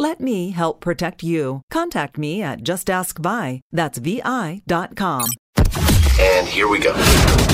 Let 0.00 0.18
me 0.18 0.48
help 0.48 0.80
protect 0.80 1.22
you. 1.22 1.60
Contact 1.70 2.16
me 2.16 2.40
at 2.42 2.62
justaskvi. 2.62 3.60
That's 3.70 3.98
vi.com. 3.98 5.28
And 6.18 6.46
here 6.48 6.68
we 6.68 6.78
go. 6.78 6.94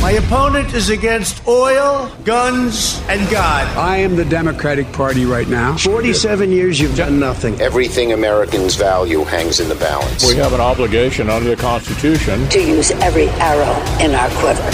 My 0.01 0.13
opponent 0.13 0.73
is 0.73 0.89
against 0.89 1.45
oil, 1.49 2.09
guns, 2.23 3.03
and 3.09 3.29
God. 3.33 3.67
I 3.77 3.97
am 3.97 4.15
the 4.15 4.25
Democratic 4.25 4.87
Party 4.93 5.25
right 5.25 5.49
now. 5.49 5.77
47 5.77 6.53
years 6.53 6.79
you've 6.79 6.97
done 6.97 7.19
nothing. 7.19 7.61
Everything 7.61 8.13
Americans 8.13 8.77
value 8.77 9.25
hangs 9.25 9.59
in 9.59 9.69
the 9.69 9.75
balance. 9.75 10.25
We 10.25 10.37
have 10.37 10.53
an 10.53 10.61
obligation 10.61 11.29
under 11.29 11.49
the 11.49 11.61
Constitution 11.61 12.49
to 12.51 12.61
use 12.61 12.93
every 13.03 13.27
arrow 13.41 13.75
in 14.01 14.15
our 14.15 14.31
quiver. 14.39 14.71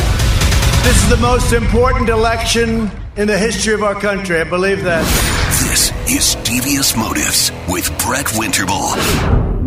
This 0.83 1.03
is 1.03 1.09
the 1.09 1.23
most 1.23 1.55
important 1.55 2.11
election 2.11 2.91
in 3.17 3.29
the 3.29 3.39
history 3.39 3.73
of 3.73 3.83
our 3.83 3.95
country. 3.95 4.43
I 4.43 4.45
believe 4.45 4.85
that. 4.85 5.42
This 5.63 5.93
is 6.11 6.35
Devious 6.43 6.97
Motives 6.97 7.53
with 7.69 7.87
Brett 8.05 8.27
Winterble. 8.35 9.62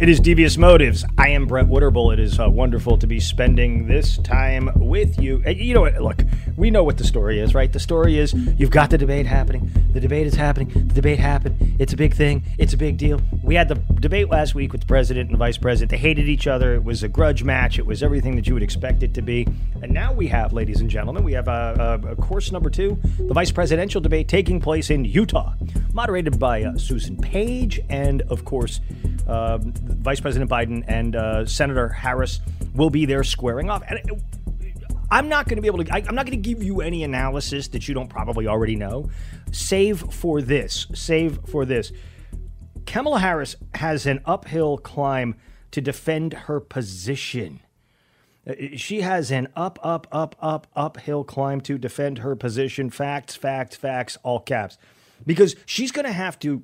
It 0.00 0.08
is 0.08 0.18
Devious 0.18 0.56
Motives. 0.56 1.04
I 1.18 1.28
am 1.28 1.44
Brett 1.44 1.66
Winterble. 1.66 2.10
It 2.10 2.18
is 2.18 2.40
uh, 2.40 2.48
wonderful 2.48 2.96
to 2.96 3.06
be 3.06 3.20
spending 3.20 3.86
this 3.86 4.16
time 4.16 4.70
with 4.76 5.20
you. 5.20 5.42
You 5.46 5.74
know 5.74 5.82
what? 5.82 6.00
Look, 6.00 6.22
we 6.56 6.70
know 6.70 6.82
what 6.82 6.96
the 6.96 7.04
story 7.04 7.38
is, 7.38 7.54
right? 7.54 7.70
The 7.70 7.80
story 7.80 8.16
is 8.16 8.32
you've 8.32 8.70
got 8.70 8.88
the 8.88 8.96
debate 8.96 9.26
happening. 9.26 9.70
The 9.92 10.00
debate 10.00 10.26
is 10.26 10.34
happening. 10.34 10.68
The 10.70 10.94
debate 10.94 11.18
happened. 11.18 11.76
It's 11.78 11.92
a 11.92 11.98
big 11.98 12.14
thing. 12.14 12.44
It's 12.56 12.72
a 12.72 12.78
big 12.78 12.96
deal. 12.96 13.20
We 13.42 13.54
had 13.54 13.68
the 13.68 13.74
debate 13.74 14.30
last 14.30 14.54
week 14.54 14.72
with 14.72 14.80
the 14.80 14.86
president 14.86 15.28
and 15.28 15.34
the 15.34 15.38
vice 15.38 15.58
president. 15.58 15.90
They 15.90 15.98
hated 15.98 16.30
each 16.30 16.46
other. 16.46 16.76
It 16.76 16.84
was 16.84 17.02
a 17.02 17.08
grudge 17.08 17.44
match. 17.44 17.78
It 17.78 17.84
was 17.84 18.02
everything 18.02 18.36
that 18.36 18.46
you 18.46 18.54
would 18.54 18.62
expect 18.62 19.02
it 19.02 19.12
to 19.12 19.20
be. 19.20 19.46
And 19.82 19.92
now 19.92 20.14
we 20.14 20.28
have, 20.28 20.54
ladies 20.54 20.80
and 20.80 20.88
gentlemen, 20.88 21.24
we 21.24 21.34
have 21.34 21.48
a, 21.48 22.00
a, 22.02 22.12
a 22.12 22.16
course 22.16 22.52
number 22.52 22.70
two, 22.70 22.98
the 23.18 23.34
vice 23.34 23.50
presidential 23.50 24.00
debate 24.00 24.28
taking 24.28 24.60
place 24.60 24.88
in 24.88 25.04
Utah, 25.04 25.52
moderated 25.92 26.38
by 26.38 26.62
uh, 26.62 26.78
Susan 26.78 27.18
Page 27.18 27.80
and, 27.90 28.22
of 28.22 28.46
course, 28.46 28.80
uh, 29.26 29.58
Vice 29.60 30.20
President 30.20 30.50
Biden 30.50 30.84
and 30.86 31.16
uh, 31.16 31.46
Senator 31.46 31.88
Harris 31.88 32.40
will 32.74 32.90
be 32.90 33.06
there 33.06 33.24
squaring 33.24 33.70
off. 33.70 33.82
And 33.88 34.00
I'm 35.10 35.28
not 35.28 35.46
going 35.48 35.56
to 35.56 35.62
be 35.62 35.68
able 35.68 35.84
to. 35.84 35.92
I, 35.92 35.98
I'm 36.06 36.14
not 36.14 36.26
going 36.26 36.40
to 36.40 36.48
give 36.48 36.62
you 36.62 36.80
any 36.80 37.02
analysis 37.02 37.68
that 37.68 37.88
you 37.88 37.94
don't 37.94 38.08
probably 38.08 38.46
already 38.46 38.76
know. 38.76 39.10
Save 39.50 40.00
for 40.12 40.40
this. 40.40 40.86
Save 40.94 41.40
for 41.46 41.64
this. 41.64 41.92
Kamala 42.86 43.18
Harris 43.20 43.56
has 43.74 44.06
an 44.06 44.20
uphill 44.24 44.78
climb 44.78 45.36
to 45.72 45.80
defend 45.80 46.32
her 46.32 46.60
position. 46.60 47.60
Uh, 48.46 48.54
she 48.76 49.02
has 49.02 49.30
an 49.30 49.48
up, 49.54 49.78
up, 49.82 50.06
up, 50.10 50.36
up, 50.40 50.66
uphill 50.74 51.24
climb 51.24 51.60
to 51.62 51.78
defend 51.78 52.18
her 52.18 52.34
position. 52.34 52.90
Facts, 52.90 53.36
facts, 53.36 53.76
facts, 53.76 54.16
all 54.22 54.40
caps. 54.40 54.78
Because 55.26 55.56
she's 55.66 55.92
going 55.92 56.06
to 56.06 56.12
have 56.12 56.38
to 56.40 56.62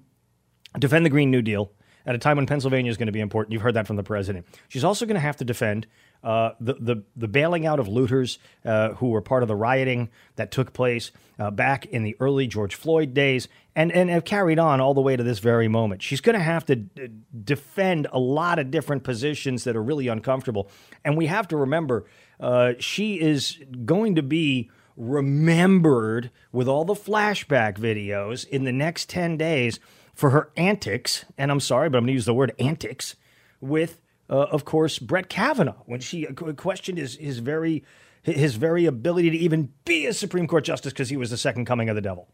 defend 0.78 1.04
the 1.04 1.10
Green 1.10 1.30
New 1.30 1.42
Deal 1.42 1.70
at 2.06 2.14
a 2.14 2.18
time 2.18 2.36
when 2.36 2.46
Pennsylvania 2.46 2.90
is 2.90 2.96
going 2.96 3.06
to 3.06 3.12
be 3.12 3.20
important. 3.20 3.52
You've 3.52 3.62
heard 3.62 3.74
that 3.74 3.86
from 3.86 3.96
the 3.96 4.02
president. 4.02 4.46
She's 4.68 4.84
also 4.84 5.04
going 5.04 5.16
to 5.16 5.20
have 5.20 5.36
to 5.36 5.44
defend 5.44 5.86
uh, 6.22 6.52
the, 6.60 6.74
the, 6.74 7.02
the 7.16 7.28
bailing 7.28 7.66
out 7.66 7.78
of 7.78 7.88
looters 7.88 8.38
uh, 8.64 8.90
who 8.94 9.10
were 9.10 9.20
part 9.20 9.42
of 9.42 9.48
the 9.48 9.56
rioting 9.56 10.08
that 10.36 10.50
took 10.50 10.72
place 10.72 11.10
uh, 11.38 11.50
back 11.50 11.86
in 11.86 12.04
the 12.04 12.16
early 12.20 12.46
George 12.46 12.74
Floyd 12.74 13.12
days 13.12 13.48
and, 13.74 13.92
and 13.92 14.08
have 14.08 14.24
carried 14.24 14.58
on 14.58 14.80
all 14.80 14.94
the 14.94 15.00
way 15.00 15.16
to 15.16 15.22
this 15.22 15.40
very 15.40 15.68
moment. 15.68 16.02
She's 16.02 16.20
going 16.20 16.36
to 16.36 16.42
have 16.42 16.64
to 16.66 16.76
d- 16.76 17.08
defend 17.44 18.06
a 18.12 18.18
lot 18.18 18.58
of 18.58 18.70
different 18.70 19.04
positions 19.04 19.64
that 19.64 19.76
are 19.76 19.82
really 19.82 20.08
uncomfortable. 20.08 20.70
And 21.04 21.16
we 21.16 21.26
have 21.26 21.48
to 21.48 21.56
remember 21.56 22.06
uh, 22.40 22.74
she 22.78 23.20
is 23.20 23.58
going 23.84 24.14
to 24.14 24.22
be 24.22 24.70
remembered 24.96 26.30
with 26.52 26.68
all 26.68 26.84
the 26.84 26.94
flashback 26.94 27.78
videos 27.78 28.48
in 28.48 28.64
the 28.64 28.72
next 28.72 29.10
10 29.10 29.36
days 29.36 29.78
for 30.16 30.30
her 30.30 30.50
antics, 30.56 31.26
and 31.38 31.50
I'm 31.52 31.60
sorry, 31.60 31.88
but 31.88 31.98
I'm 31.98 32.02
going 32.02 32.08
to 32.08 32.14
use 32.14 32.24
the 32.24 32.34
word 32.34 32.52
antics, 32.58 33.14
with, 33.60 34.00
uh, 34.28 34.34
of 34.34 34.64
course, 34.64 34.98
Brett 34.98 35.28
Kavanaugh 35.28 35.82
when 35.84 36.00
she 36.00 36.24
questioned 36.24 36.98
his, 36.98 37.16
his 37.16 37.38
very 37.38 37.84
his 38.22 38.56
very 38.56 38.86
ability 38.86 39.30
to 39.30 39.36
even 39.36 39.72
be 39.84 40.04
a 40.06 40.12
Supreme 40.12 40.48
Court 40.48 40.64
justice 40.64 40.92
because 40.92 41.08
he 41.08 41.16
was 41.16 41.30
the 41.30 41.36
second 41.36 41.64
coming 41.64 41.88
of 41.88 41.94
the 41.94 42.02
devil. 42.02 42.28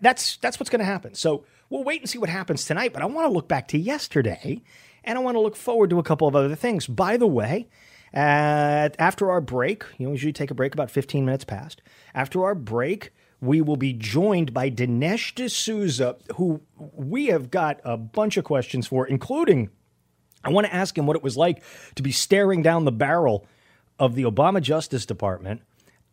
That's 0.00 0.38
that's 0.38 0.58
what's 0.58 0.70
going 0.70 0.80
to 0.80 0.86
happen. 0.86 1.14
So 1.14 1.44
we'll 1.68 1.84
wait 1.84 2.00
and 2.00 2.08
see 2.08 2.16
what 2.16 2.30
happens 2.30 2.64
tonight. 2.64 2.94
But 2.94 3.02
I 3.02 3.06
want 3.06 3.28
to 3.28 3.32
look 3.32 3.46
back 3.46 3.68
to 3.68 3.78
yesterday, 3.78 4.62
and 5.04 5.18
I 5.18 5.20
want 5.20 5.34
to 5.34 5.40
look 5.40 5.54
forward 5.54 5.90
to 5.90 5.98
a 5.98 6.02
couple 6.02 6.26
of 6.26 6.34
other 6.34 6.54
things. 6.54 6.86
By 6.86 7.18
the 7.18 7.26
way, 7.26 7.68
uh, 8.14 8.88
after 8.98 9.30
our 9.30 9.42
break, 9.42 9.84
you 9.98 10.06
know, 10.06 10.10
we 10.10 10.14
usually 10.14 10.32
take 10.32 10.50
a 10.50 10.54
break 10.54 10.72
about 10.72 10.90
15 10.90 11.26
minutes 11.26 11.44
past. 11.44 11.82
After 12.14 12.42
our 12.44 12.54
break, 12.54 13.10
we 13.40 13.60
will 13.60 13.76
be 13.76 13.92
joined 13.92 14.54
by 14.54 14.70
Dinesh 14.70 15.34
D'Souza, 15.34 16.16
who 16.36 16.62
we 16.76 17.26
have 17.26 17.50
got 17.50 17.80
a 17.84 17.96
bunch 17.96 18.36
of 18.36 18.44
questions 18.44 18.86
for, 18.86 19.06
including 19.06 19.70
I 20.44 20.50
want 20.50 20.66
to 20.66 20.74
ask 20.74 20.96
him 20.96 21.06
what 21.06 21.16
it 21.16 21.22
was 21.22 21.36
like 21.36 21.62
to 21.96 22.02
be 22.02 22.12
staring 22.12 22.62
down 22.62 22.84
the 22.84 22.92
barrel 22.92 23.46
of 23.98 24.14
the 24.14 24.22
Obama 24.22 24.62
Justice 24.62 25.04
Department, 25.04 25.62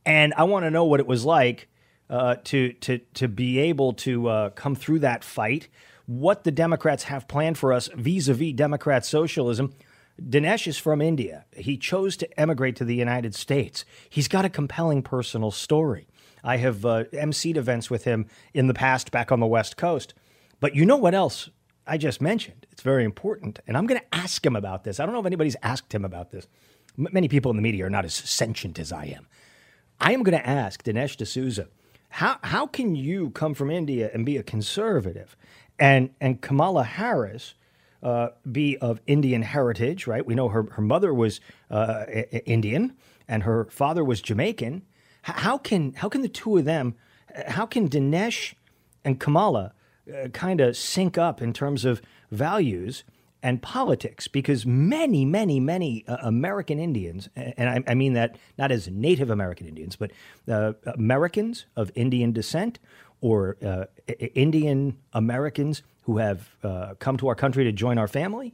and 0.05 0.33
I 0.35 0.43
want 0.45 0.65
to 0.65 0.71
know 0.71 0.85
what 0.85 0.99
it 0.99 1.07
was 1.07 1.23
like 1.23 1.67
uh, 2.09 2.35
to 2.45 2.73
to 2.73 2.99
to 3.13 3.27
be 3.27 3.59
able 3.59 3.93
to 3.93 4.27
uh, 4.27 4.49
come 4.51 4.75
through 4.75 4.99
that 4.99 5.23
fight. 5.23 5.67
What 6.05 6.43
the 6.43 6.51
Democrats 6.51 7.03
have 7.03 7.27
planned 7.27 7.57
for 7.57 7.71
us 7.71 7.89
vis-a-vis 7.95 8.53
Democrat 8.53 9.05
socialism. 9.05 9.73
Dinesh 10.21 10.67
is 10.67 10.77
from 10.77 11.01
India. 11.01 11.45
He 11.55 11.75
chose 11.75 12.15
to 12.17 12.39
emigrate 12.39 12.75
to 12.75 12.85
the 12.85 12.95
United 12.95 13.33
States. 13.33 13.83
He's 14.09 14.27
got 14.27 14.45
a 14.45 14.49
compelling 14.49 15.01
personal 15.01 15.49
story. 15.49 16.07
I 16.43 16.57
have 16.57 16.85
uh, 16.85 17.05
emceed 17.13 17.57
events 17.57 17.89
with 17.89 18.03
him 18.03 18.27
in 18.53 18.67
the 18.67 18.73
past 18.73 19.11
back 19.11 19.31
on 19.31 19.39
the 19.39 19.47
West 19.47 19.77
Coast. 19.77 20.13
But 20.59 20.75
you 20.75 20.85
know 20.85 20.97
what 20.97 21.13
else 21.13 21.49
I 21.87 21.97
just 21.97 22.21
mentioned? 22.21 22.67
It's 22.71 22.81
very 22.81 23.03
important. 23.03 23.59
And 23.67 23.77
I'm 23.77 23.87
going 23.87 23.99
to 23.99 24.15
ask 24.15 24.45
him 24.45 24.55
about 24.55 24.83
this. 24.83 24.99
I 24.99 25.05
don't 25.05 25.13
know 25.13 25.19
if 25.19 25.25
anybody's 25.25 25.55
asked 25.63 25.93
him 25.93 26.05
about 26.05 26.31
this. 26.31 26.47
M- 26.97 27.07
many 27.11 27.27
people 27.27 27.51
in 27.51 27.57
the 27.57 27.63
media 27.63 27.85
are 27.85 27.89
not 27.89 28.05
as 28.05 28.13
sentient 28.13 28.79
as 28.79 28.91
I 28.91 29.05
am. 29.05 29.27
I 29.99 30.11
am 30.11 30.23
going 30.23 30.37
to 30.37 30.47
ask 30.47 30.83
Dinesh 30.83 31.15
D'Souza, 31.15 31.67
how, 32.09 32.37
how 32.43 32.67
can 32.67 32.95
you 32.95 33.31
come 33.31 33.53
from 33.53 33.71
India 33.71 34.11
and 34.13 34.25
be 34.25 34.37
a 34.37 34.43
conservative 34.43 35.35
and, 35.79 36.11
and 36.21 36.41
Kamala 36.41 36.83
Harris 36.83 37.55
uh, 38.03 38.29
be 38.51 38.77
of 38.77 38.99
Indian 39.07 39.41
heritage, 39.41 40.07
right? 40.07 40.25
We 40.25 40.35
know 40.35 40.49
her, 40.49 40.67
her 40.71 40.81
mother 40.81 41.13
was 41.13 41.39
uh, 41.71 42.05
Indian 42.45 42.95
and 43.27 43.43
her 43.43 43.65
father 43.65 44.03
was 44.03 44.21
Jamaican. 44.21 44.83
How 45.23 45.57
can 45.57 45.93
how 45.93 46.09
can 46.09 46.21
the 46.21 46.29
two 46.29 46.57
of 46.57 46.65
them, 46.65 46.95
how 47.47 47.65
can 47.65 47.89
Dinesh 47.89 48.53
and 49.05 49.19
Kamala 49.19 49.73
uh, 50.07 50.27
kind 50.29 50.59
of 50.61 50.75
sync 50.75 51.17
up 51.17 51.41
in 51.41 51.53
terms 51.53 51.85
of 51.85 52.01
values 52.29 53.05
and 53.41 53.61
politics? 53.61 54.27
Because 54.27 54.65
many, 54.65 55.23
many, 55.23 55.61
many 55.61 56.05
uh, 56.07 56.17
American 56.21 56.77
Indians, 56.77 57.29
and 57.35 57.69
I, 57.69 57.91
I, 57.91 57.93
mean 57.95 58.13
that 58.13 58.37
not 58.57 58.71
as 58.71 58.89
Native 58.89 59.29
American 59.29 59.65
Indians, 59.65 59.95
but 59.95 60.11
uh, 60.49 60.73
Americans 60.85 61.67
of 61.77 61.89
Indian 61.95 62.33
descent 62.33 62.79
or 63.21 63.55
uh, 63.65 63.85
Indian 64.35 64.97
Americans 65.13 65.83
who 66.01 66.17
have 66.17 66.49
uh, 66.63 66.95
come 66.99 67.15
to 67.15 67.29
our 67.29 67.35
country 67.35 67.63
to 67.63 67.71
join 67.71 67.97
our 67.97 68.09
family, 68.09 68.53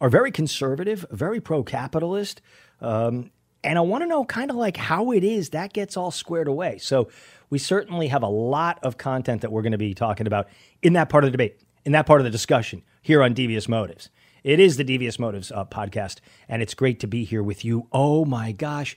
are 0.00 0.08
very 0.08 0.30
conservative, 0.30 1.04
very 1.10 1.40
pro 1.40 1.64
capitalist. 1.64 2.40
Um, 2.80 3.32
and 3.66 3.76
I 3.76 3.80
want 3.80 4.02
to 4.02 4.06
know 4.06 4.24
kind 4.24 4.50
of 4.50 4.56
like 4.56 4.76
how 4.76 5.10
it 5.10 5.24
is 5.24 5.50
that 5.50 5.72
gets 5.72 5.96
all 5.96 6.12
squared 6.12 6.46
away. 6.46 6.78
So 6.78 7.08
we 7.50 7.58
certainly 7.58 8.08
have 8.08 8.22
a 8.22 8.28
lot 8.28 8.78
of 8.82 8.96
content 8.96 9.42
that 9.42 9.50
we're 9.50 9.62
going 9.62 9.72
to 9.72 9.78
be 9.78 9.92
talking 9.92 10.26
about 10.26 10.48
in 10.82 10.92
that 10.92 11.08
part 11.08 11.24
of 11.24 11.28
the 11.28 11.32
debate, 11.32 11.60
in 11.84 11.92
that 11.92 12.06
part 12.06 12.20
of 12.20 12.24
the 12.24 12.30
discussion 12.30 12.82
here 13.02 13.22
on 13.22 13.34
Devious 13.34 13.68
Motives. 13.68 14.08
It 14.44 14.60
is 14.60 14.76
the 14.76 14.84
Devious 14.84 15.18
Motives 15.18 15.50
uh, 15.50 15.64
podcast, 15.64 16.18
and 16.48 16.62
it's 16.62 16.74
great 16.74 17.00
to 17.00 17.08
be 17.08 17.24
here 17.24 17.42
with 17.42 17.64
you. 17.64 17.88
Oh 17.90 18.24
my 18.24 18.52
gosh. 18.52 18.96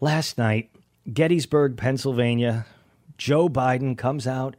Last 0.00 0.36
night, 0.36 0.70
Gettysburg, 1.10 1.78
Pennsylvania, 1.78 2.66
Joe 3.16 3.48
Biden 3.48 3.96
comes 3.96 4.26
out, 4.26 4.54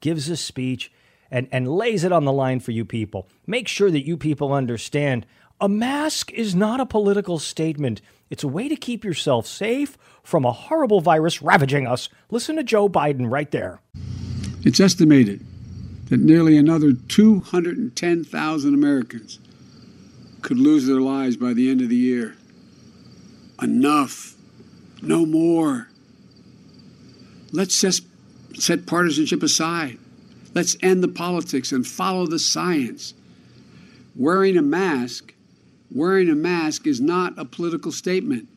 gives 0.00 0.30
a 0.30 0.36
speech, 0.38 0.90
and, 1.30 1.48
and 1.52 1.68
lays 1.68 2.02
it 2.02 2.12
on 2.12 2.24
the 2.24 2.32
line 2.32 2.60
for 2.60 2.70
you 2.70 2.86
people. 2.86 3.28
Make 3.46 3.68
sure 3.68 3.90
that 3.90 4.06
you 4.06 4.16
people 4.16 4.54
understand 4.54 5.26
a 5.60 5.68
mask 5.68 6.32
is 6.32 6.54
not 6.54 6.80
a 6.80 6.86
political 6.86 7.38
statement. 7.38 8.00
It's 8.28 8.44
a 8.44 8.48
way 8.48 8.68
to 8.68 8.76
keep 8.76 9.04
yourself 9.04 9.46
safe 9.46 9.96
from 10.22 10.44
a 10.44 10.52
horrible 10.52 11.00
virus 11.00 11.40
ravaging 11.40 11.86
us. 11.86 12.08
Listen 12.30 12.56
to 12.56 12.64
Joe 12.64 12.88
Biden 12.88 13.30
right 13.30 13.50
there. 13.50 13.80
It's 14.64 14.80
estimated 14.80 15.46
that 16.08 16.20
nearly 16.20 16.56
another 16.56 16.92
210,000 16.92 18.74
Americans 18.74 19.38
could 20.42 20.58
lose 20.58 20.86
their 20.86 21.00
lives 21.00 21.36
by 21.36 21.52
the 21.52 21.70
end 21.70 21.80
of 21.80 21.88
the 21.88 21.96
year. 21.96 22.36
Enough. 23.62 24.34
No 25.02 25.24
more. 25.24 25.88
Let's 27.52 27.80
just 27.80 28.04
set 28.54 28.86
partisanship 28.86 29.42
aside. 29.42 29.98
Let's 30.54 30.76
end 30.82 31.02
the 31.02 31.08
politics 31.08 31.72
and 31.72 31.86
follow 31.86 32.26
the 32.26 32.38
science. 32.38 33.14
Wearing 34.14 34.56
a 34.56 34.62
mask, 34.62 35.34
wearing 35.90 36.28
a 36.28 36.34
mask 36.34 36.86
is 36.86 37.00
not 37.00 37.38
a 37.38 37.44
political 37.44 37.92
statement. 37.92 38.48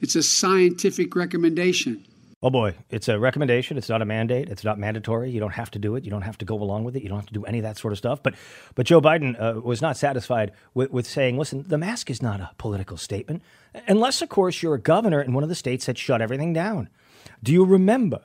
It's 0.00 0.16
a 0.16 0.22
scientific 0.22 1.14
recommendation. 1.16 2.04
Oh 2.40 2.50
boy, 2.50 2.76
it's 2.88 3.08
a 3.08 3.18
recommendation. 3.18 3.76
It's 3.76 3.88
not 3.88 4.00
a 4.00 4.04
mandate. 4.04 4.48
It's 4.48 4.62
not 4.62 4.78
mandatory. 4.78 5.28
You 5.28 5.40
don't 5.40 5.54
have 5.54 5.72
to 5.72 5.78
do 5.80 5.96
it. 5.96 6.04
You 6.04 6.10
don't 6.10 6.22
have 6.22 6.38
to 6.38 6.44
go 6.44 6.54
along 6.54 6.84
with 6.84 6.94
it. 6.94 7.02
You 7.02 7.08
don't 7.08 7.18
have 7.18 7.26
to 7.26 7.32
do 7.32 7.44
any 7.44 7.58
of 7.58 7.64
that 7.64 7.76
sort 7.78 7.92
of 7.92 7.98
stuff. 7.98 8.22
But, 8.22 8.34
but 8.76 8.86
Joe 8.86 9.00
Biden 9.00 9.34
uh, 9.40 9.60
was 9.60 9.82
not 9.82 9.96
satisfied 9.96 10.52
with, 10.72 10.92
with 10.92 11.04
saying, 11.04 11.36
"Listen, 11.36 11.64
the 11.66 11.78
mask 11.78 12.10
is 12.10 12.22
not 12.22 12.40
a 12.40 12.50
political 12.56 12.96
statement, 12.96 13.42
unless, 13.88 14.22
of 14.22 14.28
course, 14.28 14.62
you're 14.62 14.74
a 14.74 14.80
governor 14.80 15.20
in 15.20 15.32
one 15.32 15.42
of 15.42 15.48
the 15.48 15.56
states 15.56 15.86
that 15.86 15.98
shut 15.98 16.22
everything 16.22 16.52
down." 16.52 16.88
Do 17.42 17.52
you 17.52 17.64
remember 17.64 18.20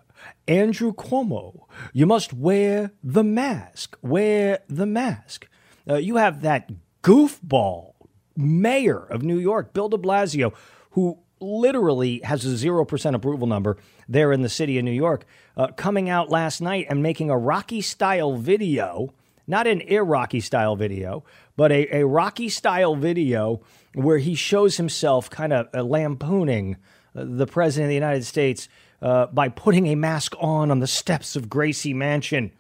Andrew 0.47 0.94
Cuomo? 0.94 1.65
You 1.91 2.06
must 2.06 2.33
wear 2.33 2.91
the 3.03 3.24
mask. 3.24 3.97
Wear 4.03 4.59
the 4.69 4.85
mask. 4.85 5.47
Uh, 5.89 5.95
you 5.95 6.18
have 6.18 6.41
that 6.41 6.69
goofball 7.01 7.93
mayor 8.35 8.97
of 8.97 9.24
New 9.24 9.38
York, 9.38 9.74
Bill 9.74 9.89
de 9.89 9.97
Blasio, 9.97 10.53
who 10.91 11.19
literally 11.39 12.19
has 12.24 12.45
a 12.45 12.50
0% 12.50 13.15
approval 13.15 13.47
number 13.47 13.77
there 14.07 14.31
in 14.31 14.41
the 14.41 14.50
city 14.50 14.77
of 14.77 14.85
New 14.85 14.91
York, 14.91 15.25
uh, 15.57 15.68
coming 15.68 16.09
out 16.09 16.30
last 16.30 16.62
night 16.62 16.88
and 16.89 17.03
making 17.03 17.30
a 17.30 17.38
Rocky 17.38 17.81
style 17.81 18.38
video, 18.38 19.13
not 19.45 19.68
an 19.68 19.81
Iraqi 19.81 20.39
style 20.39 20.75
video, 20.75 21.24
but 21.56 21.71
a, 21.71 21.97
a 21.97 22.06
Rocky 22.06 22.50
style 22.50 22.95
video 22.95 23.62
where 23.94 24.18
he 24.18 24.35
shows 24.35 24.77
himself 24.77 25.30
kind 25.30 25.53
of 25.53 25.68
uh, 25.74 25.83
lampooning 25.83 26.77
uh, 27.15 27.25
the 27.27 27.45
president 27.45 27.85
of 27.85 27.89
the 27.89 27.95
United 27.95 28.25
States 28.25 28.69
uh, 29.01 29.27
by 29.27 29.50
putting 29.50 29.88
a 29.88 29.95
mask 29.95 30.33
on 30.39 30.71
on 30.71 30.80
the 30.80 30.88
steps 30.88 31.35
of 31.35 31.50
Gracie 31.50 31.94
Mansion. 31.94 32.51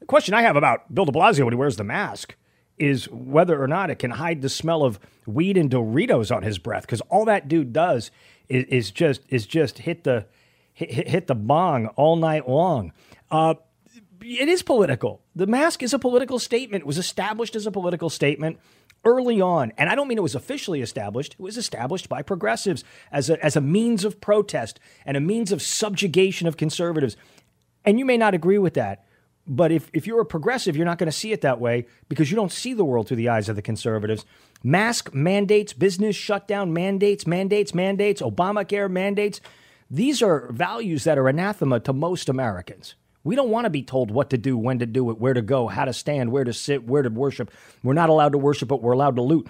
The 0.00 0.06
question 0.06 0.34
I 0.34 0.42
have 0.42 0.56
about 0.56 0.92
Bill 0.92 1.04
de 1.04 1.12
Blasio 1.12 1.44
when 1.44 1.54
he 1.54 1.58
wears 1.58 1.76
the 1.76 1.84
mask 1.84 2.34
is 2.78 3.08
whether 3.10 3.62
or 3.62 3.66
not 3.66 3.90
it 3.90 3.98
can 3.98 4.12
hide 4.12 4.42
the 4.42 4.48
smell 4.48 4.84
of 4.84 4.98
weed 5.26 5.56
and 5.56 5.70
Doritos 5.70 6.34
on 6.34 6.42
his 6.42 6.58
breath, 6.58 6.82
because 6.82 7.00
all 7.02 7.24
that 7.24 7.48
dude 7.48 7.72
does 7.72 8.10
is, 8.48 8.64
is, 8.64 8.90
just 8.90 9.22
is 9.28 9.46
just 9.46 9.78
hit 9.78 10.04
the 10.04 10.26
hit, 10.72 11.08
hit 11.08 11.26
the 11.26 11.34
bong 11.34 11.86
all 11.88 12.16
night 12.16 12.48
long. 12.48 12.92
Uh, 13.30 13.54
it 14.20 14.48
is 14.48 14.62
political. 14.62 15.22
The 15.34 15.46
mask 15.46 15.82
is 15.82 15.94
a 15.94 15.98
political 15.98 16.38
statement. 16.38 16.82
It 16.82 16.86
was 16.86 16.98
established 16.98 17.56
as 17.56 17.66
a 17.66 17.70
political 17.70 18.10
statement 18.10 18.58
early 19.04 19.40
on, 19.40 19.72
and 19.78 19.88
I 19.88 19.94
don't 19.94 20.08
mean 20.08 20.18
it 20.18 20.22
was 20.22 20.34
officially 20.34 20.80
established, 20.80 21.34
it 21.34 21.40
was 21.40 21.56
established 21.56 22.08
by 22.08 22.22
progressives 22.22 22.82
as 23.12 23.30
a, 23.30 23.44
as 23.44 23.54
a 23.54 23.60
means 23.60 24.04
of 24.04 24.20
protest 24.20 24.80
and 25.04 25.16
a 25.16 25.20
means 25.20 25.52
of 25.52 25.62
subjugation 25.62 26.48
of 26.48 26.56
conservatives. 26.56 27.16
And 27.84 28.00
you 28.00 28.04
may 28.04 28.16
not 28.16 28.34
agree 28.34 28.58
with 28.58 28.74
that, 28.74 29.05
but 29.46 29.70
if, 29.70 29.90
if 29.92 30.06
you're 30.06 30.20
a 30.20 30.26
progressive, 30.26 30.76
you're 30.76 30.86
not 30.86 30.98
going 30.98 31.10
to 31.10 31.16
see 31.16 31.32
it 31.32 31.42
that 31.42 31.60
way 31.60 31.86
because 32.08 32.30
you 32.30 32.36
don't 32.36 32.52
see 32.52 32.74
the 32.74 32.84
world 32.84 33.08
through 33.08 33.18
the 33.18 33.28
eyes 33.28 33.48
of 33.48 33.56
the 33.56 33.62
conservatives. 33.62 34.24
Mask 34.62 35.14
mandates, 35.14 35.72
business 35.72 36.16
shutdown 36.16 36.72
mandates, 36.72 37.26
mandates, 37.26 37.74
mandates, 37.74 38.22
Obamacare 38.22 38.90
mandates. 38.90 39.40
These 39.90 40.22
are 40.22 40.50
values 40.50 41.04
that 41.04 41.18
are 41.18 41.28
anathema 41.28 41.80
to 41.80 41.92
most 41.92 42.28
Americans. 42.28 42.94
We 43.22 43.36
don't 43.36 43.50
want 43.50 43.64
to 43.64 43.70
be 43.70 43.82
told 43.82 44.10
what 44.10 44.30
to 44.30 44.38
do, 44.38 44.56
when 44.56 44.78
to 44.80 44.86
do 44.86 45.10
it, 45.10 45.18
where 45.18 45.34
to 45.34 45.42
go, 45.42 45.66
how 45.66 45.84
to 45.84 45.92
stand, 45.92 46.30
where 46.30 46.44
to 46.44 46.52
sit, 46.52 46.86
where 46.86 47.02
to 47.02 47.10
worship. 47.10 47.50
We're 47.82 47.92
not 47.92 48.08
allowed 48.08 48.32
to 48.32 48.38
worship, 48.38 48.68
but 48.68 48.82
we're 48.82 48.92
allowed 48.92 49.16
to 49.16 49.22
loot. 49.22 49.48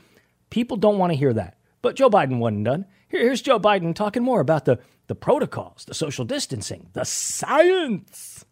People 0.50 0.76
don't 0.76 0.99
want 0.99 1.12
to 1.12 1.19
hear 1.19 1.32
that. 1.34 1.58
But 1.82 1.96
Joe 1.96 2.10
Biden 2.10 2.38
wasn't 2.38 2.64
done. 2.64 2.87
Here, 3.08 3.20
here's 3.20 3.42
Joe 3.42 3.60
Biden 3.60 3.94
talking 3.94 4.22
more 4.22 4.40
about 4.40 4.64
the, 4.64 4.78
the 5.06 5.14
protocols, 5.14 5.84
the 5.84 5.94
social 5.94 6.25
distancing, 6.25 6.88
the 6.94 7.04
science. 7.04 8.44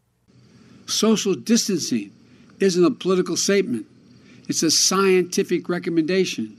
Social 0.87 1.35
distancing 1.35 2.13
isn't 2.61 2.85
a 2.85 2.91
political 2.91 3.37
statement, 3.37 3.87
it's 4.49 4.63
a 4.63 4.71
scientific 4.71 5.69
recommendation. 5.69 6.59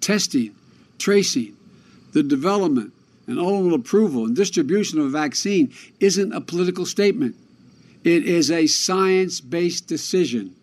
Testing, 0.00 0.54
tracing, 0.98 1.56
the 2.12 2.22
development 2.22 2.92
and 3.26 3.38
ultimate 3.38 3.74
approval 3.74 4.24
and 4.24 4.34
distribution 4.34 4.98
of 4.98 5.06
a 5.06 5.10
vaccine 5.10 5.72
isn't 6.00 6.32
a 6.32 6.40
political 6.40 6.84
statement. 6.84 7.36
It 8.02 8.24
is 8.24 8.50
a 8.50 8.66
science 8.66 9.40
based 9.40 9.86
decision. 9.86 10.56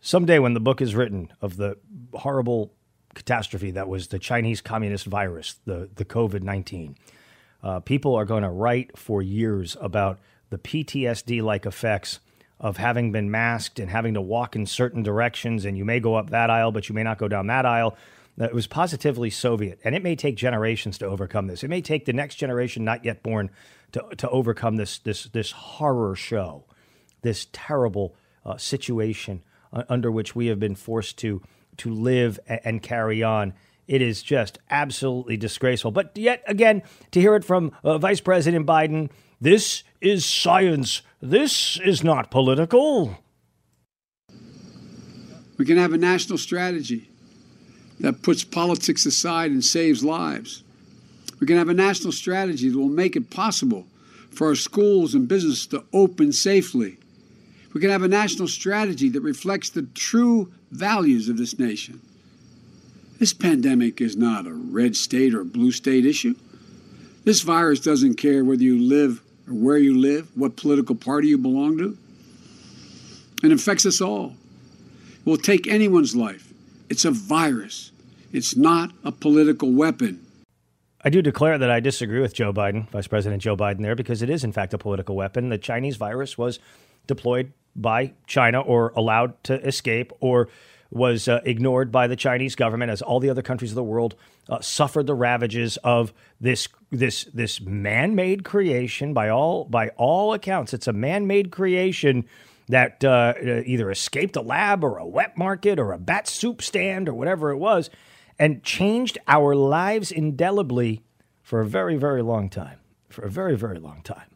Someday, 0.00 0.38
when 0.38 0.54
the 0.54 0.60
book 0.60 0.80
is 0.80 0.94
written 0.94 1.32
of 1.40 1.56
the 1.56 1.78
horrible 2.12 2.72
catastrophe 3.14 3.70
that 3.72 3.88
was 3.88 4.08
the 4.08 4.18
Chinese 4.18 4.60
communist 4.60 5.06
virus, 5.06 5.56
the, 5.64 5.88
the 5.94 6.04
COVID 6.04 6.42
19, 6.42 6.96
uh, 7.62 7.80
people 7.80 8.14
are 8.14 8.24
going 8.24 8.42
to 8.42 8.50
write 8.50 8.96
for 8.98 9.22
years 9.22 9.76
about 9.80 10.18
the 10.54 10.84
PTSD 10.84 11.42
like 11.42 11.66
effects 11.66 12.20
of 12.60 12.76
having 12.76 13.10
been 13.10 13.28
masked 13.28 13.80
and 13.80 13.90
having 13.90 14.14
to 14.14 14.20
walk 14.20 14.54
in 14.54 14.66
certain 14.66 15.02
directions. 15.02 15.64
And 15.64 15.76
you 15.76 15.84
may 15.84 15.98
go 15.98 16.14
up 16.14 16.30
that 16.30 16.48
aisle, 16.48 16.70
but 16.70 16.88
you 16.88 16.94
may 16.94 17.02
not 17.02 17.18
go 17.18 17.26
down 17.26 17.48
that 17.48 17.66
aisle. 17.66 17.96
It 18.38 18.54
was 18.54 18.68
positively 18.68 19.30
Soviet. 19.30 19.80
And 19.82 19.96
it 19.96 20.02
may 20.04 20.14
take 20.14 20.36
generations 20.36 20.96
to 20.98 21.06
overcome 21.06 21.48
this. 21.48 21.64
It 21.64 21.70
may 21.70 21.82
take 21.82 22.04
the 22.04 22.12
next 22.12 22.36
generation 22.36 22.84
not 22.84 23.04
yet 23.04 23.24
born 23.24 23.50
to, 23.92 24.04
to 24.16 24.28
overcome 24.30 24.76
this, 24.76 24.98
this, 24.98 25.24
this 25.24 25.50
horror 25.50 26.14
show, 26.14 26.64
this 27.22 27.48
terrible 27.52 28.14
uh, 28.44 28.56
situation 28.56 29.42
uh, 29.72 29.82
under 29.88 30.12
which 30.12 30.36
we 30.36 30.46
have 30.46 30.60
been 30.60 30.76
forced 30.76 31.18
to, 31.18 31.42
to 31.78 31.92
live 31.92 32.38
and, 32.46 32.80
carry 32.80 33.24
on. 33.24 33.54
It 33.88 34.02
is 34.02 34.22
just 34.22 34.60
absolutely 34.70 35.36
disgraceful. 35.36 35.90
But 35.90 36.16
yet 36.16 36.44
again, 36.46 36.84
to 37.10 37.20
hear 37.20 37.34
it 37.34 37.44
from 37.44 37.72
uh, 37.82 37.98
Vice 37.98 38.20
President 38.20 38.66
Biden, 38.66 39.10
this 39.40 39.82
is 40.04 40.26
science. 40.26 41.02
This 41.20 41.78
is 41.84 42.04
not 42.04 42.30
political. 42.30 43.18
We 45.56 45.64
can 45.64 45.78
have 45.78 45.92
a 45.92 45.98
national 45.98 46.38
strategy 46.38 47.08
that 48.00 48.22
puts 48.22 48.44
politics 48.44 49.06
aside 49.06 49.50
and 49.50 49.64
saves 49.64 50.04
lives. 50.04 50.62
We 51.40 51.46
can 51.46 51.56
have 51.56 51.68
a 51.68 51.74
national 51.74 52.12
strategy 52.12 52.68
that 52.68 52.78
will 52.78 52.88
make 52.88 53.16
it 53.16 53.30
possible 53.30 53.86
for 54.30 54.48
our 54.48 54.54
schools 54.54 55.14
and 55.14 55.28
businesses 55.28 55.66
to 55.68 55.84
open 55.92 56.32
safely. 56.32 56.98
We 57.72 57.80
can 57.80 57.90
have 57.90 58.02
a 58.02 58.08
national 58.08 58.48
strategy 58.48 59.08
that 59.10 59.20
reflects 59.20 59.70
the 59.70 59.82
true 59.94 60.52
values 60.70 61.28
of 61.28 61.36
this 61.38 61.58
nation. 61.58 62.00
This 63.18 63.32
pandemic 63.32 64.00
is 64.00 64.16
not 64.16 64.46
a 64.46 64.52
red 64.52 64.96
state 64.96 65.34
or 65.34 65.44
blue 65.44 65.72
state 65.72 66.04
issue. 66.04 66.34
This 67.24 67.40
virus 67.40 67.80
doesn't 67.80 68.16
care 68.16 68.44
whether 68.44 68.62
you 68.62 68.78
live 68.78 69.22
or 69.48 69.54
where 69.54 69.78
you 69.78 69.98
live, 69.98 70.28
what 70.34 70.56
political 70.56 70.94
party 70.94 71.28
you 71.28 71.38
belong 71.38 71.78
to. 71.78 71.96
It 73.42 73.52
infects 73.52 73.84
us 73.84 74.00
all. 74.00 74.34
It 75.20 75.26
will 75.26 75.36
take 75.36 75.66
anyone's 75.66 76.16
life. 76.16 76.52
It's 76.88 77.04
a 77.04 77.10
virus. 77.10 77.92
It's 78.32 78.56
not 78.56 78.90
a 79.04 79.12
political 79.12 79.72
weapon. 79.72 80.24
I 81.02 81.10
do 81.10 81.20
declare 81.20 81.58
that 81.58 81.70
I 81.70 81.80
disagree 81.80 82.20
with 82.20 82.34
Joe 82.34 82.52
Biden, 82.52 82.88
Vice 82.88 83.06
President 83.06 83.42
Joe 83.42 83.56
Biden, 83.56 83.82
there, 83.82 83.94
because 83.94 84.22
it 84.22 84.30
is, 84.30 84.42
in 84.42 84.52
fact, 84.52 84.72
a 84.72 84.78
political 84.78 85.14
weapon. 85.14 85.50
The 85.50 85.58
Chinese 85.58 85.96
virus 85.96 86.38
was 86.38 86.58
deployed 87.06 87.52
by 87.76 88.12
China 88.26 88.60
or 88.60 88.92
allowed 88.96 89.42
to 89.44 89.60
escape 89.66 90.12
or 90.20 90.48
was 90.94 91.28
uh, 91.28 91.40
ignored 91.44 91.90
by 91.90 92.06
the 92.06 92.16
Chinese 92.16 92.54
government 92.54 92.90
as 92.90 93.02
all 93.02 93.20
the 93.20 93.30
other 93.30 93.42
countries 93.42 93.70
of 93.70 93.76
the 93.76 93.82
world 93.82 94.14
uh, 94.48 94.60
suffered 94.60 95.06
the 95.06 95.14
ravages 95.14 95.76
of 95.78 96.12
this 96.40 96.68
this 96.90 97.24
this 97.24 97.60
man-made 97.60 98.44
creation 98.44 99.12
by 99.12 99.28
all 99.28 99.64
by 99.64 99.88
all 99.96 100.32
accounts 100.32 100.72
it's 100.72 100.86
a 100.86 100.92
man-made 100.92 101.50
creation 101.50 102.24
that 102.68 103.04
uh, 103.04 103.34
either 103.66 103.90
escaped 103.90 104.36
a 104.36 104.40
lab 104.40 104.84
or 104.84 104.96
a 104.96 105.06
wet 105.06 105.36
market 105.36 105.78
or 105.78 105.92
a 105.92 105.98
bat 105.98 106.26
soup 106.26 106.62
stand 106.62 107.08
or 107.08 107.14
whatever 107.14 107.50
it 107.50 107.58
was 107.58 107.90
and 108.38 108.62
changed 108.62 109.18
our 109.28 109.54
lives 109.54 110.10
indelibly 110.10 111.02
for 111.42 111.60
a 111.60 111.66
very, 111.66 111.96
very 111.96 112.22
long 112.22 112.48
time. 112.48 112.78
For 113.08 113.22
a 113.22 113.30
very, 113.30 113.56
very 113.56 113.78
long 113.78 114.00
time. 114.02 114.28